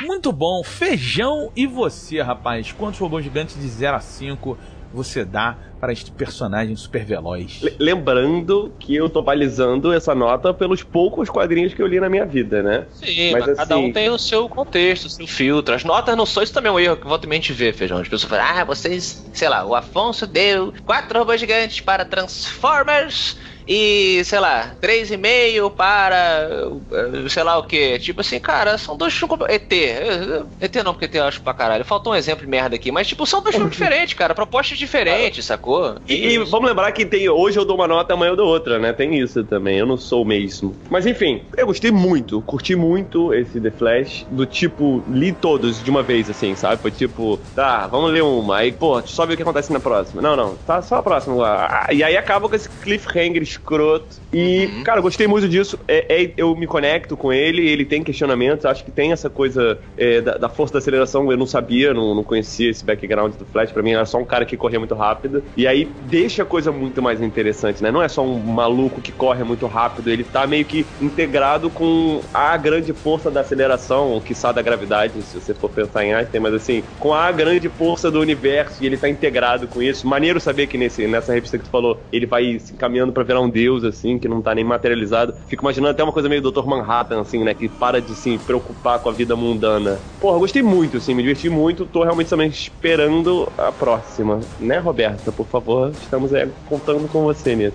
[0.00, 0.62] Muito bom.
[0.64, 2.72] Feijão e você, rapaz?
[2.72, 4.58] Quantos robôs gigantes de 0 a 5
[4.90, 7.60] você dá para este personagem super veloz?
[7.60, 12.08] Le- Lembrando que eu tô balizando essa nota pelos poucos quadrinhos que eu li na
[12.08, 12.86] minha vida, né?
[12.92, 15.74] Sim, Mas mas cada assim- um tem o seu contexto, o seu filtro.
[15.74, 17.98] As notas não são, isso também é um erro que volta e mente vê, feijão.
[17.98, 23.36] As pessoas falam, ah, vocês, sei lá, o Afonso deu quatro robôs gigantes para Transformers
[23.68, 26.48] e, sei lá, 3,5 para,
[26.90, 27.98] eh, sei lá o que.
[27.98, 29.38] Tipo assim, cara, são dois filmes.
[29.48, 29.72] ET.
[29.72, 31.84] eh, ET não, porque ET eu acho pra caralho.
[31.84, 34.34] Faltou um exemplo de merda aqui, mas, tipo, são dois filmes diferentes, cara.
[34.34, 35.96] Propostas diferentes, sacou?
[36.08, 38.78] E, e vamos lembrar que tem hoje eu dou uma nota, amanhã eu dou outra,
[38.78, 38.92] né?
[38.92, 40.74] Tem isso também, eu não sou o mesmo.
[40.88, 45.90] Mas enfim, eu gostei muito, curti muito esse The Flash, do tipo, li todos de
[45.90, 46.80] uma vez, assim, sabe?
[46.80, 50.22] Foi tipo, tá, vamos ler uma, aí, pô, só ver o que acontece na próxima.
[50.22, 51.44] Não, não, tá só a próxima.
[51.46, 54.16] Ah, e aí acaba com esse cliffhanger escroto.
[54.32, 55.78] E, cara, eu gostei muito disso.
[55.88, 59.78] É, é- eu me conecto com ele, ele tem questionamentos, acho que tem essa coisa
[59.96, 63.44] é, da, da força da aceleração, eu não sabia, não, não conhecia esse background do
[63.44, 65.42] Flash, pra mim era só um cara que corria muito rápido.
[65.56, 67.90] E aí deixa a coisa muito mais interessante, né?
[67.90, 72.20] Não é só um maluco que corre muito rápido, ele tá meio que integrado com
[72.32, 76.40] a grande força da aceleração, ou quiçá da gravidade, se você for pensar em Einstein,
[76.40, 80.06] mas assim, com a grande força do universo, e ele tá integrado com isso.
[80.06, 83.40] Maneiro saber que nesse, nessa revista que tu falou, ele vai se encaminhando pra virar
[83.40, 85.34] um deus, assim, que não tá nem materializado.
[85.46, 86.64] Fico imaginando até uma coisa meio Dr.
[86.66, 87.54] Manhattan, assim, né?
[87.54, 89.98] Que para de se preocupar com a vida mundana.
[90.20, 91.86] Porra, gostei muito, assim, me diverti muito.
[91.86, 94.40] Tô realmente também esperando a próxima.
[94.58, 95.30] Né, Roberta?
[95.32, 97.72] Por favor, estamos é, contando com você nisso.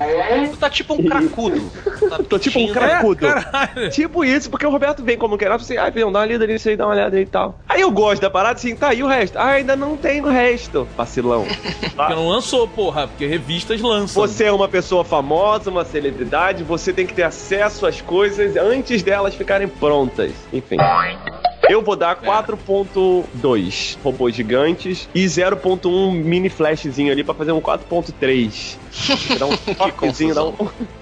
[0.51, 1.61] Tu tá tipo um cracudo.
[2.09, 3.19] Tá Tô tipo um pedindo- cracudo.
[3.27, 3.89] Caralho.
[3.89, 6.69] Tipo isso, porque o Roberto vem como quer, assim, ai, filhão, dá uma lida nisso
[6.69, 7.59] aí, dá uma olhada aí e tal.
[7.67, 9.37] Aí eu gosto da parada, assim, tá, e o resto?
[9.37, 10.87] Ah, ainda não tem o resto.
[10.97, 11.45] Vacilão.
[11.95, 14.21] Porque não lançou, porra, porque revistas lançam.
[14.25, 19.03] Você é uma pessoa famosa, uma celebridade, você tem que ter acesso às coisas antes
[19.03, 20.31] delas ficarem prontas.
[20.51, 20.77] Enfim.
[21.69, 28.77] Eu vou dar 4.2 robôs gigantes e 0.1 mini flashzinho ali pra fazer um 4.3.
[29.39, 30.53] Dá um choquezinho, dá um,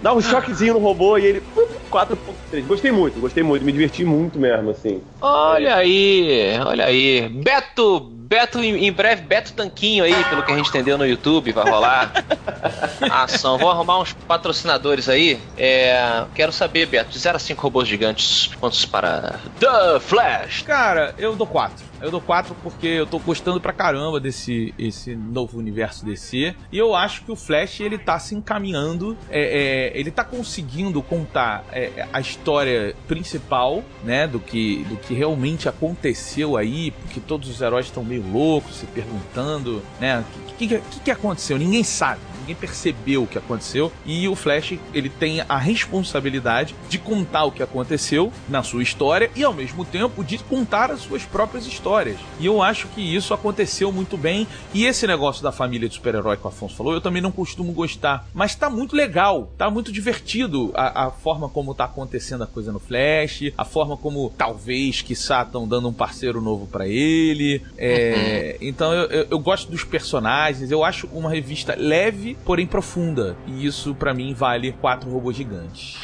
[0.01, 1.39] dá um choquezinho no robô e ele.
[1.57, 2.65] uh, 4.3.
[2.67, 5.01] Gostei muito, gostei muito, me diverti muito mesmo, assim.
[5.19, 7.27] Olha aí, olha aí.
[7.27, 11.69] Beto, Beto, em breve, Beto Tanquinho aí, pelo que a gente entendeu no YouTube, vai
[11.69, 12.13] rolar
[13.01, 13.57] a ação.
[13.57, 15.37] Vou arrumar uns patrocinadores aí.
[15.57, 20.61] É, quero saber, Beto, de 0 a 5 robôs gigantes, quantos para The Flash?
[20.61, 21.90] Cara, eu dou 4.
[22.01, 26.55] Eu dou 4 porque eu tô gostando pra caramba desse esse novo universo DC.
[26.71, 29.17] E eu acho que o Flash, ele tá se encaminhando.
[29.29, 34.27] é, é, ele tá conseguindo contar é, a história principal, né?
[34.27, 36.91] Do que, do que realmente aconteceu aí.
[36.91, 40.19] Porque todos os heróis estão meio loucos, se perguntando, né?
[40.19, 41.57] O que, que, que, que aconteceu?
[41.57, 42.30] Ninguém sabe.
[42.41, 43.91] Ninguém percebeu o que aconteceu.
[44.05, 49.29] E o Flash, ele tem a responsabilidade de contar o que aconteceu na sua história
[49.35, 52.17] e, ao mesmo tempo, de contar as suas próprias histórias.
[52.39, 54.47] E eu acho que isso aconteceu muito bem.
[54.73, 57.71] E esse negócio da família de super-herói que o Afonso falou, eu também não costumo
[57.71, 58.27] gostar.
[58.33, 62.71] Mas tá muito legal, tá muito divertido a, a forma como tá acontecendo a coisa
[62.71, 67.61] no Flash, a forma como talvez, quiçá, estão dando um parceiro novo para ele.
[67.77, 73.35] É, Então eu, eu- eu gosto dos personagens, eu acho uma revista leve, porém profunda.
[73.47, 75.99] E isso, pra mim, vale quatro robôs gigantes.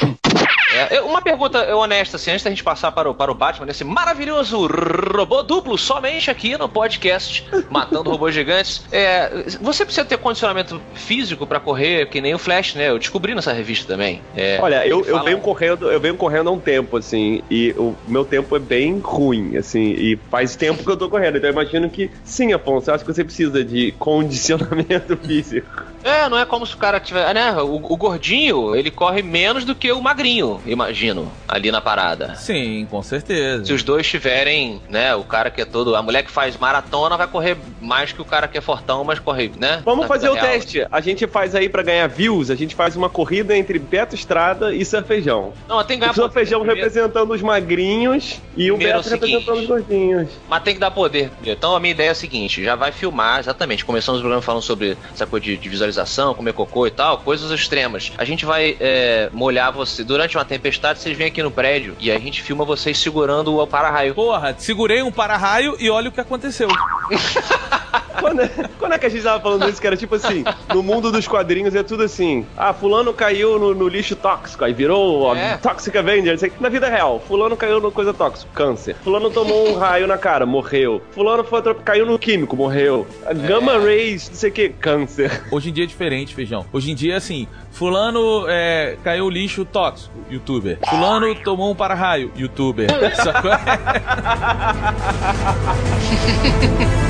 [0.92, 3.84] É, uma pergunta honesta, assim, antes da gente passar para o, para o Batman, nesse
[3.84, 8.86] maravilhoso robô duplo, somente aqui no podcast Matando Robôs Gigantes.
[8.92, 12.90] É, você precisa ter condicionamento físico para correr, que nem o Flash, né?
[12.90, 14.22] Eu descobri nessa revista também.
[14.36, 17.74] É, Olha, eu, eu fala- venho correndo, eu venho correndo há um tempo, assim, e
[17.78, 21.38] o meu tempo é bem ruim, assim, e faz tempo que eu tô correndo.
[21.38, 25.88] Então eu imagino que sim, Afonso, eu acho que você precisa de condicionamento físico.
[26.04, 27.34] É, não é como se o cara tiver.
[27.34, 27.52] Né?
[27.62, 32.36] O, o gordinho, ele corre menos do que o magrinho, imagino, ali na parada.
[32.36, 33.66] Sim, com certeza.
[33.66, 35.96] Se os dois tiverem, né, o cara que é todo.
[35.96, 39.20] A mulher que faz maratona vai correr mais que o cara que é fortão, mas
[39.20, 39.82] corre, né?
[39.84, 40.46] Vamos na fazer o real.
[40.46, 40.86] teste.
[40.92, 44.74] A gente faz aí pra ganhar views, a gente faz uma corrida entre Beto Estrada
[44.74, 45.54] e Surfejão.
[45.68, 49.02] Não, tem que ganhar O Surfejão poder primeiro, representando os magrinhos e o Primeiro é
[49.02, 49.62] o Beto representando seguinte.
[49.62, 50.30] os gordinhos.
[50.50, 51.30] Mas tem que dar poder.
[51.44, 53.84] Então a minha ideia é a seguinte: já vai filmar, exatamente.
[53.86, 55.97] Começamos o programa falando sobre essa coisa de, de visualização,
[56.36, 58.12] comer cocô e tal, coisas extremas.
[58.18, 60.04] A gente vai é, molhar você.
[60.04, 63.68] Durante uma tempestade, vocês vêm aqui no prédio e a gente filma vocês segurando o
[63.68, 64.14] para-raio.
[64.14, 66.70] Porra, segurei um para-raio e olha o que aconteceu.
[68.20, 68.50] Quando é,
[68.80, 71.28] quando é que a gente tava falando isso, que era tipo assim, no mundo dos
[71.28, 75.58] quadrinhos é tudo assim, ah, fulano caiu no, no lixo tóxico, aí virou ó, É.
[75.58, 80.08] Toxic Avenger, na vida real, fulano caiu no coisa tóxica, câncer, fulano tomou um raio
[80.08, 84.54] na cara, morreu, fulano foi caiu no químico, morreu, A Gamma Rays, não sei o
[84.54, 85.44] que, câncer.
[85.52, 86.66] Hoje em dia é diferente, feijão.
[86.72, 90.80] Hoje em dia é assim: Fulano é, caiu lixo tóxico, youtuber.
[90.90, 92.88] Fulano tomou um para-raio, youtuber.
[93.16, 93.52] Sacou?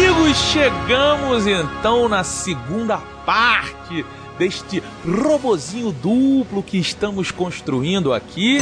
[0.00, 4.04] amigos, chegamos então na segunda parte
[4.38, 8.58] deste robozinho duplo que estamos construindo aqui.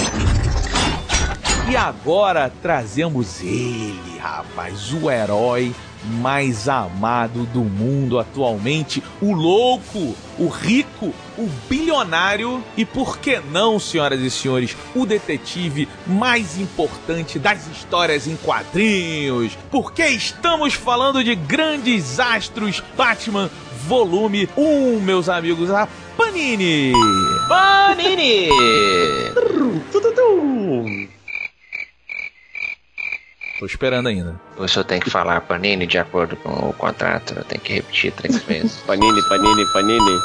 [1.70, 5.72] E agora trazemos ele, rapaz, o herói
[6.04, 13.78] mais amado do mundo atualmente, o louco, o rico, o bilionário e por que não,
[13.78, 19.56] senhoras e senhores, o detetive mais importante das histórias em quadrinhos.
[19.70, 23.50] Porque estamos falando de grandes astros Batman
[23.86, 26.92] volume 1, meus amigos, a Panini.
[27.48, 28.48] Panini!
[33.58, 34.40] Tô esperando ainda.
[34.56, 38.12] O senhor tem que falar Panini de acordo com o contrato, eu tenho que repetir
[38.12, 38.76] três vezes.
[38.86, 40.18] Panini, panini, panini.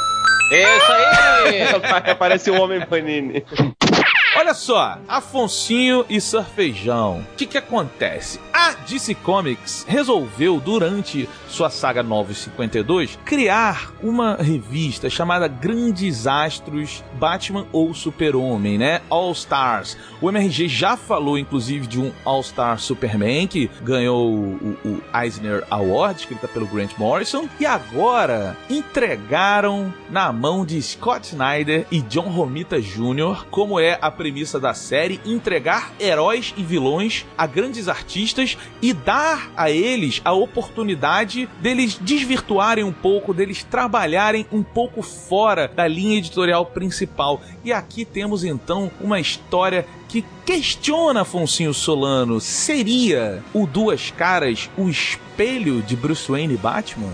[0.52, 1.62] Isso aí!
[2.10, 3.44] Aparece o homem panini.
[4.36, 7.20] Olha só, Afonsinho e Surfejão.
[7.20, 8.40] O que, que acontece?
[8.52, 17.64] A DC Comics resolveu, durante sua saga 952, criar uma revista chamada Grandes Astros Batman
[17.70, 19.02] ou Super-Homem, né?
[19.08, 19.96] All Stars.
[20.20, 25.64] O MRG já falou, inclusive, de um All Star Superman que ganhou o, o Eisner
[25.70, 27.48] Award, escrita pelo Grant Morrison.
[27.60, 34.10] E agora entregaram na mão de Scott Snyder e John Romita Jr., como é a
[34.24, 40.32] premissa da série, entregar heróis e vilões a grandes artistas e dar a eles a
[40.32, 47.42] oportunidade deles desvirtuarem um pouco, deles trabalharem um pouco fora da linha editorial principal.
[47.62, 54.88] E aqui temos então uma história que questiona Afonso Solano: seria o Duas Caras o
[54.88, 57.12] espelho de Bruce Wayne e Batman?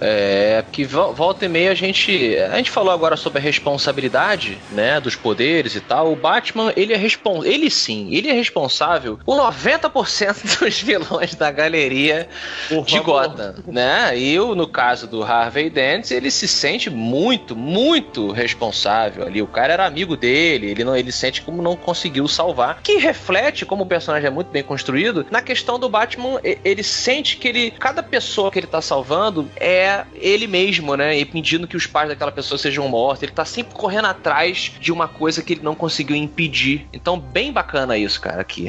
[0.00, 2.36] É, porque vo- volta e meia a gente.
[2.38, 5.00] A gente falou agora sobre a responsabilidade, né?
[5.00, 6.10] Dos poderes e tal.
[6.12, 11.50] O Batman, ele é respon Ele sim, ele é responsável por 90% dos vilões da
[11.50, 12.28] galeria
[12.68, 13.28] Por de favor.
[13.28, 14.18] Gotham, né?
[14.18, 19.42] E o- no caso do Harvey Dent, ele se sente muito, muito responsável ali.
[19.42, 22.43] O cara era amigo dele, ele não, ele sente como não conseguiu salvar,
[22.82, 27.36] que reflete como o personagem é muito bem construído na questão do Batman, ele sente
[27.36, 31.18] que ele cada pessoa que ele tá salvando é ele mesmo, né?
[31.18, 33.22] E pedindo que os pais daquela pessoa sejam mortos.
[33.22, 36.86] Ele tá sempre correndo atrás de uma coisa que ele não conseguiu impedir.
[36.92, 38.68] Então, bem bacana isso, cara, aqui.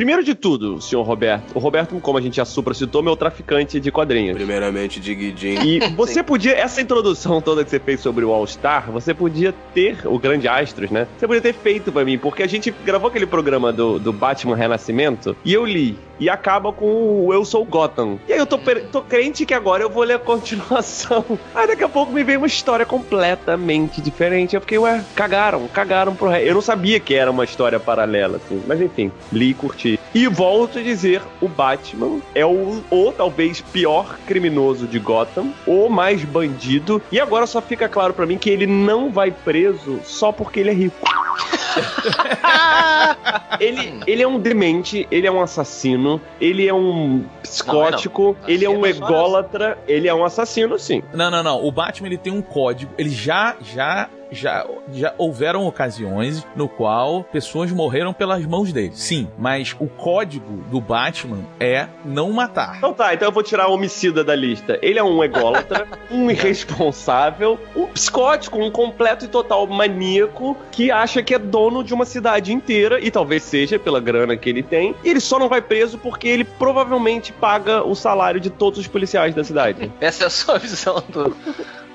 [0.00, 3.78] Primeiro de tudo, senhor Roberto, o Roberto, como a gente já supra citou, meu traficante
[3.78, 4.34] de quadrinhos.
[4.34, 5.60] Primeiramente, Diguidin.
[5.60, 9.54] E você podia, essa introdução toda que você fez sobre o All Star, você podia
[9.74, 11.06] ter, o Grande Astros, né?
[11.18, 14.56] Você podia ter feito pra mim, porque a gente gravou aquele programa do, do Batman
[14.56, 15.98] Renascimento e eu li.
[16.18, 18.18] E acaba com o Eu Sou Gotham.
[18.28, 18.58] E aí eu tô,
[18.92, 21.24] tô crente que agora eu vou ler a continuação.
[21.54, 24.54] Aí daqui a pouco me veio uma história completamente diferente.
[24.54, 26.46] Eu fiquei, ué, cagaram, cagaram pro rei.
[26.46, 28.62] Eu não sabia que era uma história paralela, assim.
[28.66, 29.89] Mas enfim, li e curti.
[30.14, 32.82] E volto a dizer, o Batman é o,
[33.16, 37.00] talvez pior criminoso de Gotham, o mais bandido.
[37.10, 40.70] E agora só fica claro pra mim que ele não vai preso só porque ele
[40.70, 41.08] é rico.
[43.60, 48.64] ele, ele é um demente, ele é um assassino, ele é um psicótico, Não, ele
[48.64, 51.02] é um Assassino só ególatra, ele é um assassino, sim.
[51.12, 51.64] Não, não, não.
[51.64, 52.92] O Batman ele tem um código.
[52.96, 58.92] Ele já, já, já, já houveram ocasiões no qual pessoas morreram pelas mãos dele.
[58.94, 62.76] Sim, mas o código do Batman é não matar.
[62.78, 64.78] Então tá, então eu vou tirar o homicida da lista.
[64.82, 71.22] Ele é um ególatra, um irresponsável, um psicótico, um completo e total maníaco que acha
[71.30, 74.96] que é dono de uma cidade inteira, e talvez seja pela grana que ele tem,
[75.04, 78.88] e ele só não vai preso porque ele provavelmente paga o salário de todos os
[78.88, 79.92] policiais da cidade.
[80.00, 81.36] Essa é a sua visão do.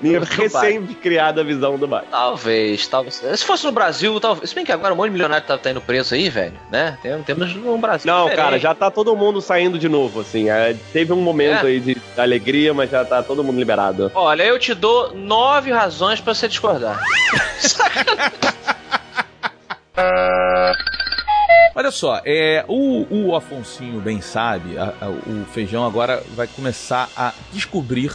[0.00, 2.10] Minha recém-criada visão do Batman.
[2.10, 3.14] Talvez, talvez.
[3.14, 4.48] Se fosse no Brasil, talvez.
[4.50, 6.98] Se bem que agora um monte de milionário tá, tá indo preso aí, velho, né?
[7.02, 8.10] Tem- Temos no Brasil.
[8.10, 8.42] Não, diferente.
[8.44, 10.48] cara, já tá todo mundo saindo de novo, assim.
[10.50, 11.68] É, teve um momento É?
[11.70, 14.10] aí de alegria, mas já tá todo mundo liberado.
[14.14, 16.98] Olha, eu te dou nove razões pra você discordar.
[21.74, 27.10] Olha só, é, o, o Afonsinho bem sabe, a- a- o Feijão agora vai começar
[27.14, 28.10] a descobrir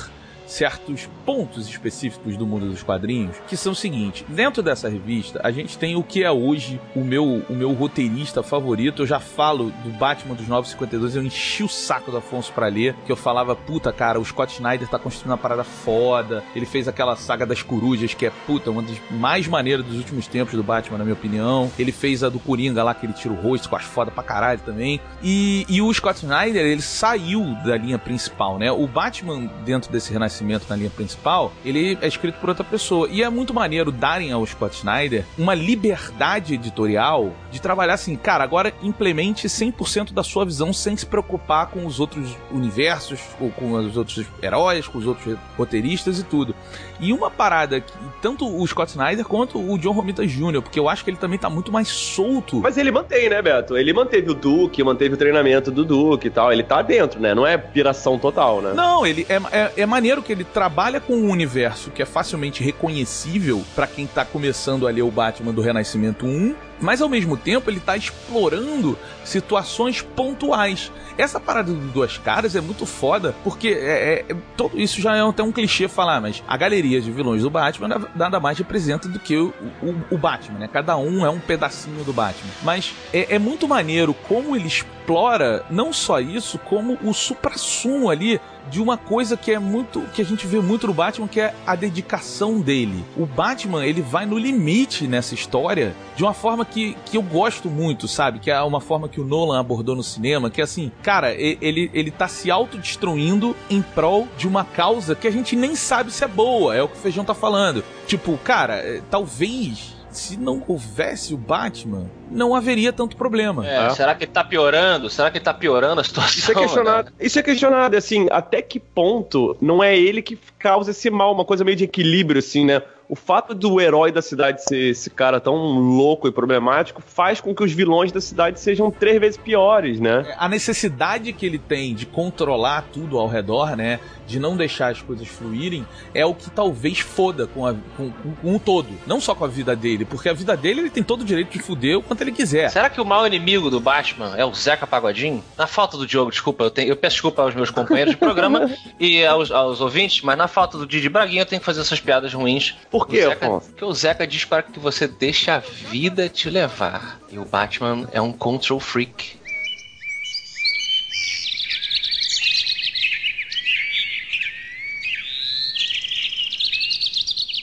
[0.52, 5.52] certos pontos específicos do mundo dos quadrinhos, que são o seguinte: dentro dessa revista, a
[5.52, 9.02] gente tem o que é hoje o meu, o meu roteirista favorito.
[9.02, 12.96] Eu já falo do Batman dos 952, eu enchi o saco do Afonso pra ler,
[13.06, 16.44] que eu falava, puta, cara, o Scott Snyder tá construindo uma parada foda.
[16.56, 20.28] Ele fez aquela saga das corujas, que é, puta, uma das mais maneiras dos últimos
[20.28, 21.72] tempos do Batman, na minha opinião.
[21.80, 24.24] Ele fez a do Coringa lá, que ele tira o rosto, com as foda pra
[24.24, 25.00] caralho também.
[25.24, 28.72] E, e o Scott Snyder, ele saiu da linha principal, né?
[28.72, 33.08] O Batman, dentro desse renascimento na linha principal, ele é escrito por outra pessoa.
[33.10, 38.44] E é muito maneiro darem ao Scott Snyder uma liberdade editorial de trabalhar assim, cara,
[38.44, 43.74] agora implemente 100% da sua visão sem se preocupar com os outros universos, ou com
[43.74, 46.56] os outros heróis, com os outros roteiristas e tudo.
[47.02, 50.88] E uma parada que tanto o Scott Snyder quanto o John Romita Jr., porque eu
[50.88, 52.62] acho que ele também tá muito mais solto.
[52.62, 53.76] Mas ele mantém, né, Beto?
[53.76, 56.54] Ele manteve o Duke, manteve o treinamento do Duke e tal.
[56.54, 57.34] Ele tá dentro, né?
[57.34, 58.74] Não é piração total, né?
[58.76, 62.64] Não, ele é, é, é maneiro que ele trabalha com um universo que é facilmente
[62.64, 67.38] reconhecível pra quem tá começando a ler o Batman do Renascimento 1, mas ao mesmo
[67.38, 70.92] tempo ele tá explorando situações pontuais.
[71.18, 75.16] Essa parada do Duas Caras é muito foda, porque é, é- é- todo isso já
[75.16, 78.58] é até um clichê falar, mas a galeria de vilões do Batman na- nada mais
[78.58, 80.70] representa do que o, o, o Batman, né?
[80.72, 82.50] Cada um é um pedacinho do Batman.
[82.64, 88.40] Mas é, é muito maneiro como ele explora não só isso, como o supra-sumo ali
[88.70, 91.54] de uma coisa que é muito que a gente vê muito no Batman, que é
[91.66, 93.04] a dedicação dele.
[93.18, 97.70] O Batman, ele vai no limite nessa história de uma forma que, que eu gosto
[97.70, 98.40] muito, sabe?
[98.40, 101.90] Que é uma forma que o Nolan abordou no cinema, que é assim, cara, ele,
[101.94, 106.24] ele tá se autodestruindo em prol de uma causa que a gente nem sabe se
[106.24, 107.84] é boa, é o que o Feijão tá falando.
[108.08, 113.68] Tipo, cara, é, talvez se não houvesse o Batman, não haveria tanto problema.
[113.68, 115.10] É, Será que ele tá piorando?
[115.10, 116.40] Será que ele tá piorando a situação?
[116.40, 117.14] Isso é questionado.
[117.20, 121.46] Isso é questionado, assim, até que ponto não é ele que causa esse mal, uma
[121.46, 122.82] coisa meio de equilíbrio, assim, né?
[123.12, 127.54] O fato do herói da cidade ser esse cara tão louco e problemático faz com
[127.54, 130.34] que os vilões da cidade sejam três vezes piores, né?
[130.38, 134.00] a necessidade que ele tem de controlar tudo ao redor, né?
[134.26, 138.32] De não deixar as coisas fluírem, é o que talvez foda com, a- com- com-
[138.42, 138.88] com o todo.
[139.06, 141.52] Não só com a vida dele, porque a vida dele ele tem todo o direito
[141.52, 142.70] de fuder o quanto ele quiser.
[142.70, 145.44] Será que o maior inimigo do Batman é o Zeca Pagodinho?
[145.58, 148.72] Na falta do Diogo, desculpa, eu, tenho- eu peço desculpa aos meus companheiros de programa
[148.98, 152.00] e aos, aos ouvintes, mas na falta do Didi Braguinha eu tenho que fazer essas
[152.00, 152.78] piadas ruins.
[152.90, 153.50] Por quê, O Zeca-?
[153.50, 157.20] Porque o Zeca diz para que você deixe a vida te levar.
[157.30, 159.41] E o Batman é um control freak.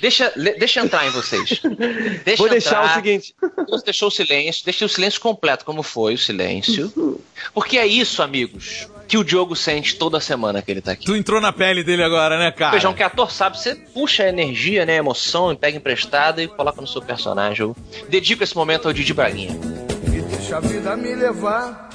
[0.01, 1.61] Deixa, deixa eu entrar em vocês.
[2.25, 2.93] Deixa Vou deixar entrar.
[2.93, 3.35] o seguinte.
[3.69, 7.21] Você deixou o silêncio, deixei o silêncio completo, como foi o silêncio.
[7.53, 11.07] Porque é isso, amigos, que o Diogo sente toda semana que ele tá aqui.
[11.07, 12.73] Tu entrou na pele dele agora, né, cara?
[12.73, 16.43] Feijão que é ator sabe, você puxa a energia, né, a emoção, e pega emprestada
[16.43, 17.61] e coloca no seu personagem.
[17.67, 17.77] Eu
[18.09, 19.59] dedico esse momento ao Didi Braguinha.
[20.07, 21.89] E deixa a vida me levar.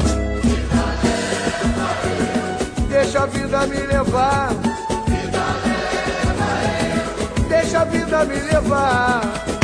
[2.89, 4.72] Deixa a vida me levar.
[7.73, 9.62] Deixa a vida me levar.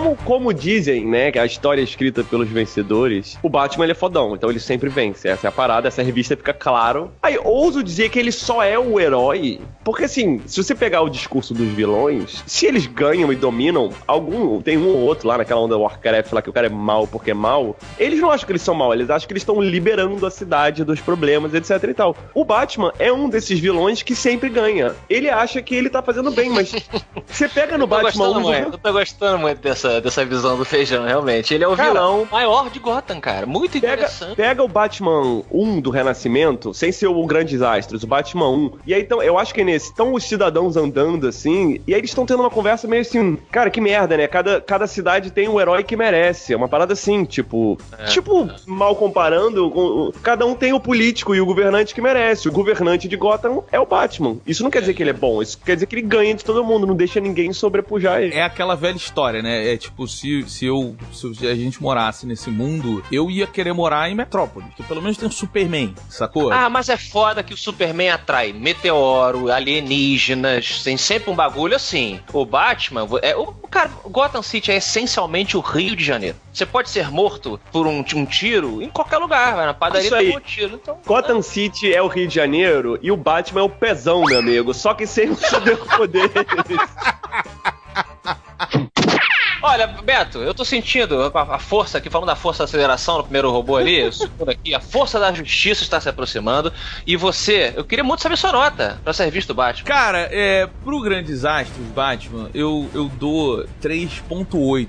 [0.00, 3.94] Como, como dizem, né, que a história é escrita pelos vencedores, o Batman ele é
[3.94, 5.28] fodão, então ele sempre vence.
[5.28, 7.12] Essa é a parada, essa revista fica claro.
[7.22, 11.10] Aí, ouso dizer que ele só é o herói, porque assim, se você pegar o
[11.10, 15.60] discurso dos vilões, se eles ganham e dominam, algum, tem um ou outro lá naquela
[15.60, 18.52] onda Warcraft lá que o cara é mal porque é mal, eles não acham que
[18.52, 21.94] eles são mal, eles acham que eles estão liberando a cidade dos problemas, etc e
[21.94, 22.16] tal.
[22.32, 24.94] O Batman é um desses vilões que sempre ganha.
[25.10, 26.72] Ele acha que ele tá fazendo bem, mas
[27.26, 30.64] você pega no Batman gostando 1 muito, eu tô gostando muito dessa, dessa visão do
[30.64, 31.52] feijão, realmente.
[31.54, 33.46] Ele é o Cara, vilão maior de Gotham, cara.
[33.46, 34.36] Muito Pega, interessante.
[34.36, 38.72] pega o Batman 1 do Renascimento, sem ser o Grandes Astros, o Batman 1.
[38.86, 42.00] E aí, então, eu acho que é nesse, estão os cidadãos andando assim, e aí
[42.00, 44.26] eles estão tendo uma conversa meio assim, cara, que merda, né?
[44.26, 46.52] Cada, cada cidade tem um herói que merece.
[46.52, 47.78] É uma parada assim, tipo.
[48.08, 52.48] tipo, mal comparando, com- cada um tem o político e o governante que merece.
[52.48, 54.36] O governante de Gotham é o Batman.
[54.46, 56.44] Isso não quer dizer que ele é bom, isso quer dizer que ele ganha de
[56.44, 58.34] todo mundo, não deixa ninguém sobrepujar ele.
[58.34, 59.69] É aquela velha história, né?
[59.70, 64.10] É tipo, se, se eu se a gente morasse nesse mundo, eu ia querer morar
[64.10, 66.52] em Metrópole, que pelo menos tem um Superman, sacou?
[66.52, 72.18] Ah, mas é foda que o Superman atrai meteoro, alienígenas, tem sempre um bagulho assim.
[72.32, 76.36] O Batman, é, o cara, Gotham City é essencialmente o Rio de Janeiro.
[76.52, 80.14] Você pode ser morto por um, um tiro em qualquer lugar, vai na padaria Isso
[80.16, 80.26] aí.
[80.26, 80.80] pegou um tiro.
[80.82, 84.40] Então, Gotham City é o Rio de Janeiro e o Batman é o pezão, meu
[84.40, 84.74] amigo.
[84.74, 86.32] Só que sem os superpoderes.
[89.62, 93.24] Olha, Beto, eu tô sentindo a, a força aqui, falando da força da aceleração no
[93.24, 96.72] primeiro robô ali, o segundo aqui, a força da justiça está se aproximando.
[97.06, 99.86] E você, eu queria muito saber sua nota pra ser visto do Batman.
[99.86, 104.88] Cara, é, pro Grandes Astros Batman, eu, eu dou 3.8.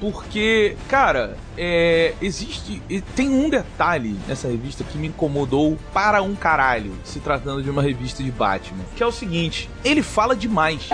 [0.00, 2.82] Porque, cara, é, existe.
[2.88, 7.70] e Tem um detalhe nessa revista que me incomodou para um caralho, se tratando de
[7.70, 8.84] uma revista de Batman.
[8.96, 10.88] Que é o seguinte: ele fala demais.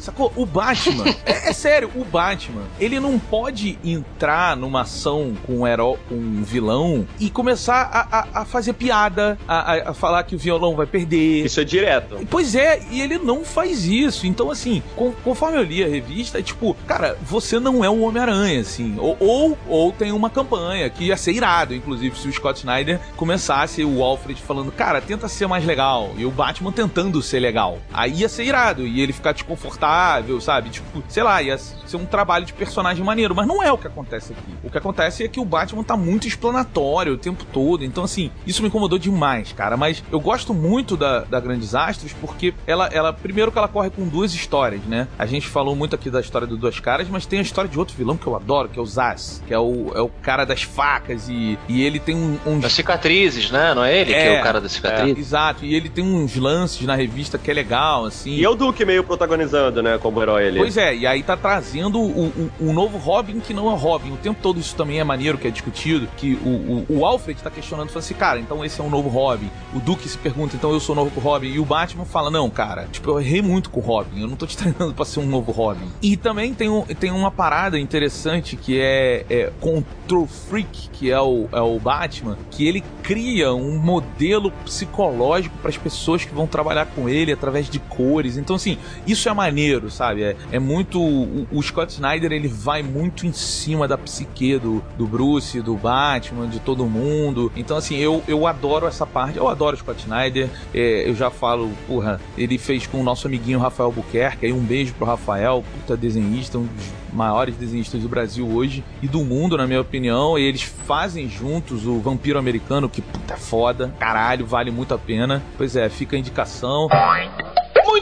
[0.00, 0.32] Sacou?
[0.34, 1.04] O Batman.
[1.24, 6.42] é, é sério, o Batman, ele não pode entrar numa ação com um com um
[6.42, 10.86] vilão e começar a, a- a fazer piada, a, a- falar que o violão vai
[10.86, 11.44] perder.
[11.44, 12.16] Isso é direto.
[12.30, 14.26] Pois é, e ele não faz isso.
[14.26, 18.00] Então, assim, com- conforme eu li a revista, é tipo, cara, você não é o
[18.00, 18.96] Homem-Aranha, assim.
[18.98, 23.00] Ou, ou, ou tem uma campanha que ia ser irado, inclusive, se o Scott Snyder
[23.16, 26.10] começasse o Alfred falando, cara, tenta ser mais legal.
[26.16, 27.78] E o Batman tentando ser legal.
[27.92, 28.86] Aí ia ser irado.
[28.86, 30.70] E ele ficar desconfortável, sabe?
[30.70, 33.34] Tipo, sei lá, ia ser um trabalho de personagem maneiro.
[33.34, 34.54] Mas não é o que acontece aqui.
[34.62, 37.84] O que acontece é que o Batman tá muito explanatório o tempo todo.
[37.84, 39.76] Então, assim, isso me incomodou demais, cara.
[39.76, 43.90] Mas eu gosto muito da, da Grandes Astros porque ela, ela, primeiro que ela corre
[43.90, 45.06] com duas histórias, né?
[45.18, 47.78] A gente falou muito aqui da história do Duas Caras, mas tem a história de
[47.78, 50.44] outro vilão que eu adoro, que é o Zaz, que é o, é o cara
[50.44, 53.74] das facas e, e ele tem um, um Das cicatrizes, né?
[53.74, 55.18] Não é ele que é o cara das cicatrizes?
[55.18, 58.32] Exato, e ele tem uns lances na revista que é legal, assim.
[58.32, 60.58] E é o Duke meio protagonizando, né, como herói ali.
[60.58, 64.12] Pois é, e aí tá trazendo o, o novo Robin que não é Robin.
[64.12, 67.42] O tempo todo isso também é maneiro, que é discutido, que o, o, o Alfred
[67.42, 69.50] tá questionando, falando assim, cara, então esse é um novo Robin.
[69.74, 71.48] O Duke se pergunta, então eu sou novo Robin.
[71.48, 74.36] E o Batman fala, não, cara, tipo, eu errei muito com o Robin, eu não
[74.36, 75.88] tô te treinando pra ser um novo Robin.
[76.02, 81.20] E também tem, um, tem uma parada interessante que é, é Control Freak, que é
[81.20, 86.46] o, é o Batman, que ele cria um modelo psicológico para as pessoas que vão
[86.46, 88.36] trabalhar com ele através de cores.
[88.36, 90.22] Então, assim, isso é maneiro, sabe?
[90.22, 91.00] É, é muito.
[91.00, 95.74] O, o Scott Snyder ele vai muito em cima da psique do, do Bruce, do
[95.74, 97.50] Batman, de todo mundo.
[97.56, 99.38] Então, assim, eu, eu adoro essa parte.
[99.38, 100.48] Eu adoro Scott Snyder.
[100.74, 104.46] É, eu já falo, porra, ele fez com o nosso amiguinho Rafael Buquerque.
[104.46, 109.08] Aí um beijo pro Rafael, puta desenhista, um dos maiores desenhistas do Brasil hoje e
[109.08, 110.38] do mundo, na minha opinião.
[110.38, 114.98] E eles fazem juntos o Vampiro Americano, que puta é foda, caralho, vale muito a
[114.98, 115.42] pena.
[115.56, 116.88] Pois é, fica a indicação.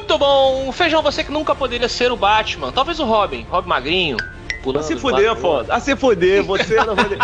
[0.06, 0.70] Muito bom!
[0.70, 2.70] Feijão, você que nunca poderia ser o Batman.
[2.70, 4.16] Talvez o Robin, Robin Magrinho.
[4.62, 5.32] Pulando A se outro.
[5.32, 5.72] Afonso.
[5.72, 7.18] A se fuder, você não poder...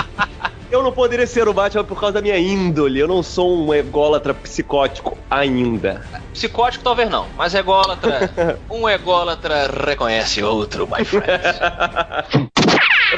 [0.68, 2.98] Eu não poderia ser o Batman por causa da minha índole.
[2.98, 6.04] Eu não sou um ególatra psicótico ainda.
[6.32, 8.58] Psicótico talvez não, mas ególatra.
[8.68, 12.50] um ególatra reconhece outro, my friend.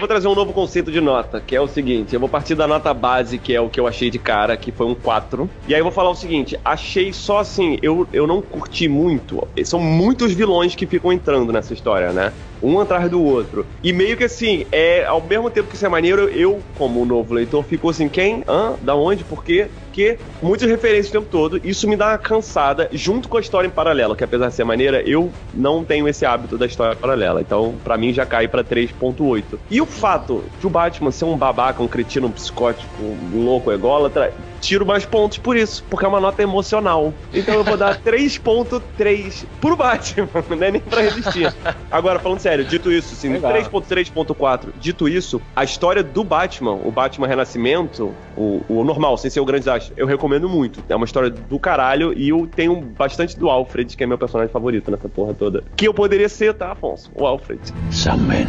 [0.05, 2.69] Vou trazer um novo conceito de nota, que é o seguinte: eu vou partir da
[2.69, 5.49] nota base, que é o que eu achei de cara, que foi um 4.
[5.67, 9.49] E aí eu vou falar o seguinte: achei só assim, eu, eu não curti muito.
[9.65, 12.35] São muitos vilões que ficam entrando nessa história, né?
[12.65, 13.67] Um atrás do outro.
[13.83, 17.35] E meio que assim, é ao mesmo tempo que isso é maneiro, eu, como novo
[17.35, 18.43] leitor, fico assim: quem?
[18.49, 18.75] Hã?
[18.81, 19.23] Da onde?
[19.23, 19.69] Por quê?
[19.95, 23.69] Porque muitas referências o tempo todo, isso me dá uma cansada, junto com a história
[23.69, 27.41] em paralelo, que apesar de ser maneira, eu não tenho esse hábito da história paralela.
[27.41, 29.45] Então, pra mim, já cai pra 3.8.
[29.71, 33.71] E o fato de o Batman ser um babaca, um cretino, um psicótico, um louco
[33.71, 34.33] ególatra,
[34.67, 37.13] tiro mais pontos por isso, porque é uma nota emocional.
[37.33, 41.53] Então eu vou dar 3.3 pro Batman, não é nem pra resistir.
[41.91, 43.53] Agora, falando sério, dito isso, Legal.
[43.53, 49.41] 3.3.4, dito isso, a história do Batman, o Batman Renascimento, o, o normal, sem ser
[49.41, 50.83] o grande desastre, eu recomendo muito.
[50.89, 54.53] É uma história do caralho e eu tenho bastante do Alfred, que é meu personagem
[54.53, 55.63] favorito nessa porra toda.
[55.77, 57.11] Que eu poderia ser, tá, Afonso?
[57.15, 57.61] O Alfred.
[57.91, 58.47] Some men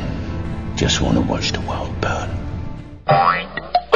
[0.78, 2.30] just want to watch the world burn.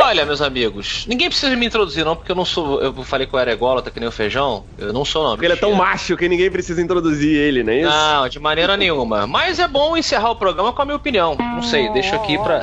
[0.10, 2.82] Olha, meus amigos, ninguém precisa me introduzir, não, porque eu não sou.
[2.82, 4.66] Eu falei que eu era ególatra que nem o feijão.
[4.76, 5.32] Eu não sou, não.
[5.34, 7.90] Porque ele é tão macho que ninguém precisa introduzir ele, não é isso?
[7.90, 9.28] Não, de maneira nenhuma.
[9.28, 11.36] Mas é bom encerrar o programa com a minha opinião.
[11.36, 12.60] Não sei, deixa aqui pra.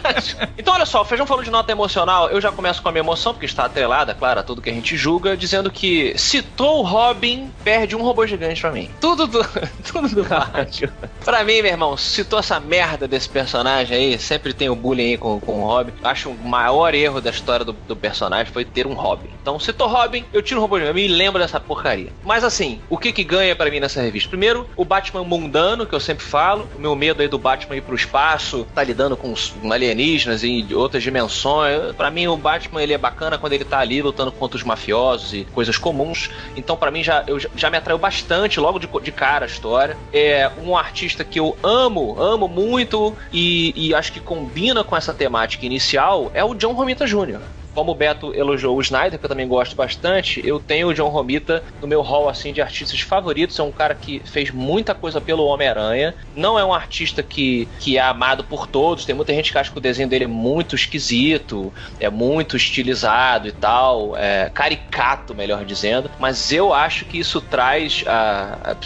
[0.56, 2.30] então, olha só, o Feijão falou de nota emocional.
[2.30, 4.72] Eu já começo com a minha emoção, porque está atrelada, claro, a tudo que a
[4.72, 8.90] gente julga, dizendo que citou o Robin, perde um robô gigante pra mim.
[8.98, 9.44] Tudo do.
[9.92, 10.90] tudo do Batman.
[11.22, 15.18] Pra mim, meu irmão, citou essa merda desse personagem aí, sempre tem o bullying aí
[15.18, 15.92] com, com o Robin.
[16.02, 16.48] Acho o
[16.78, 19.28] maior erro da história do, do personagem foi ter um Robin.
[19.40, 20.94] Então, citou Robin, eu tiro o robô gigante.
[20.94, 22.12] Me lembro dessa porcaria.
[22.24, 24.28] Mas assim, o que que ganha pra mim nessa revista?
[24.28, 26.68] Primeiro, o Batman mundano, que eu sempre falo.
[26.76, 29.34] O meu medo aí do Batman ir pro espaço, tá lidando com
[29.72, 31.94] alienígenas e outras dimensões.
[31.96, 35.32] Pra mim, o Batman ele é bacana quando ele tá ali lutando contra os mafiosos
[35.34, 36.30] e coisas comuns.
[36.56, 39.96] Então, pra mim, já, eu, já- me atraiu bastante logo de, de cara a história.
[40.12, 45.12] É um artista que eu amo, amo muito e, e acho que combina com essa
[45.12, 47.40] temática inicial é o John Romita Jr.
[47.74, 51.08] Como o Beto elogiou o Snyder, que eu também gosto bastante, eu tenho o John
[51.10, 53.56] Romita no meu hall assim de artistas favoritos.
[53.58, 56.14] É um cara que fez muita coisa pelo Homem-Aranha.
[56.34, 59.04] Não é um artista que, que é amado por todos.
[59.04, 63.46] Tem muita gente que acha que o desenho dele é muito esquisito, é muito estilizado
[63.46, 66.10] e tal, é caricato, melhor dizendo.
[66.18, 68.76] Mas eu acho que isso traz a, a,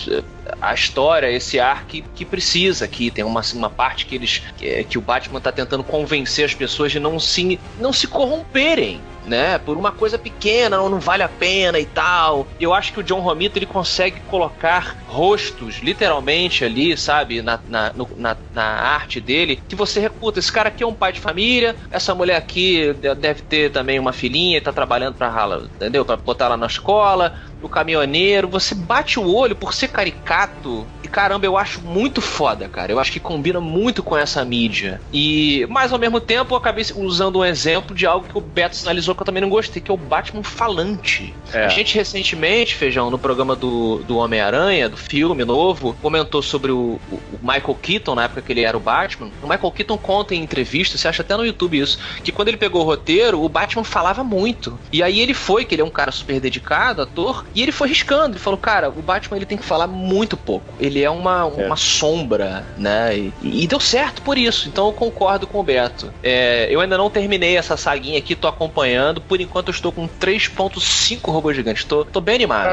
[0.60, 3.10] a história, esse ar que, que precisa aqui.
[3.10, 4.42] Tem uma, uma parte que eles.
[4.56, 9.00] Que, que o Batman tá tentando convencer as pessoas de não se, não se corromperem.
[9.24, 12.48] Né, por uma coisa pequena, não, vale a pena e tal.
[12.58, 17.92] Eu acho que o John Romita ele consegue colocar rostos, literalmente, ali, sabe, na, na,
[17.94, 20.40] no- na, na arte dele, que você reputa.
[20.40, 23.98] Esse cara aqui é um pai de família, essa mulher aqui de- deve ter também
[23.98, 26.04] uma filhinha e tá trabalhando pra rala, entendeu?
[26.04, 30.84] Pra botar ela na escola o caminhoneiro, você bate o olho por ser caricato.
[31.02, 32.90] E caramba, eu acho muito foda, cara.
[32.90, 35.00] Eu acho que combina muito com essa mídia.
[35.12, 38.76] E, mas ao mesmo tempo, eu acabei usando um exemplo de algo que o Beto
[38.76, 41.34] sinalizou que eu também não gostei, que é o Batman falante.
[41.52, 41.64] É.
[41.64, 47.00] A gente recentemente, Feijão, no programa do, do Homem-Aranha, do filme novo, comentou sobre o,
[47.10, 49.30] o Michael Keaton, na época que ele era o Batman.
[49.42, 52.56] O Michael Keaton conta em entrevista, você acha até no YouTube isso, que quando ele
[52.56, 54.78] pegou o roteiro, o Batman falava muito.
[54.92, 57.88] E aí ele foi, que ele é um cara super dedicado, ator, e ele foi
[57.88, 58.34] riscando.
[58.34, 60.74] Ele falou, cara, o Batman ele tem que falar muito pouco.
[60.80, 63.16] Ele é uma, uma sombra, né?
[63.16, 64.68] E, e deu certo por isso.
[64.68, 66.12] Então eu concordo com o Beto.
[66.22, 69.01] É, eu ainda não terminei essa saguinha aqui, tô acompanhando.
[69.20, 71.84] Por enquanto eu estou com 3.5 robôs gigantes.
[71.84, 72.68] Tô, tô bem animado.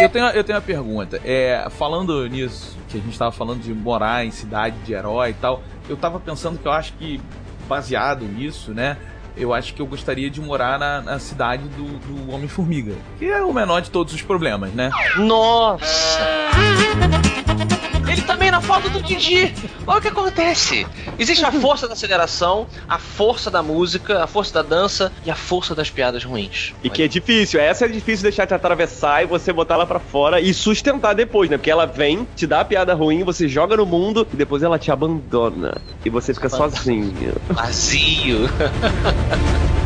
[0.00, 1.20] Eu tenho, eu tenho uma pergunta.
[1.24, 5.34] É, falando nisso, que a gente tava falando de morar em cidade de herói e
[5.34, 7.20] tal, eu tava pensando que eu acho que,
[7.68, 8.96] baseado nisso, né?
[9.36, 12.94] Eu acho que eu gostaria de morar na, na cidade do, do Homem-Formiga.
[13.18, 14.90] Que é o menor de todos os problemas, né?
[15.16, 15.84] Nossa!
[18.14, 19.52] Ele também na foto do Didi.
[19.84, 20.86] Olha o que acontece.
[21.18, 25.34] Existe a força da aceleração, a força da música, a força da dança e a
[25.34, 26.72] força das piadas ruins.
[26.84, 29.98] E que é difícil, essa é difícil deixar te atravessar e você botar ela pra
[29.98, 31.56] fora e sustentar depois, né?
[31.56, 34.78] Porque ela vem, te dá a piada ruim, você joga no mundo e depois ela
[34.78, 35.74] te abandona.
[36.04, 37.34] E você fica sozinho.
[37.50, 38.48] Vazio.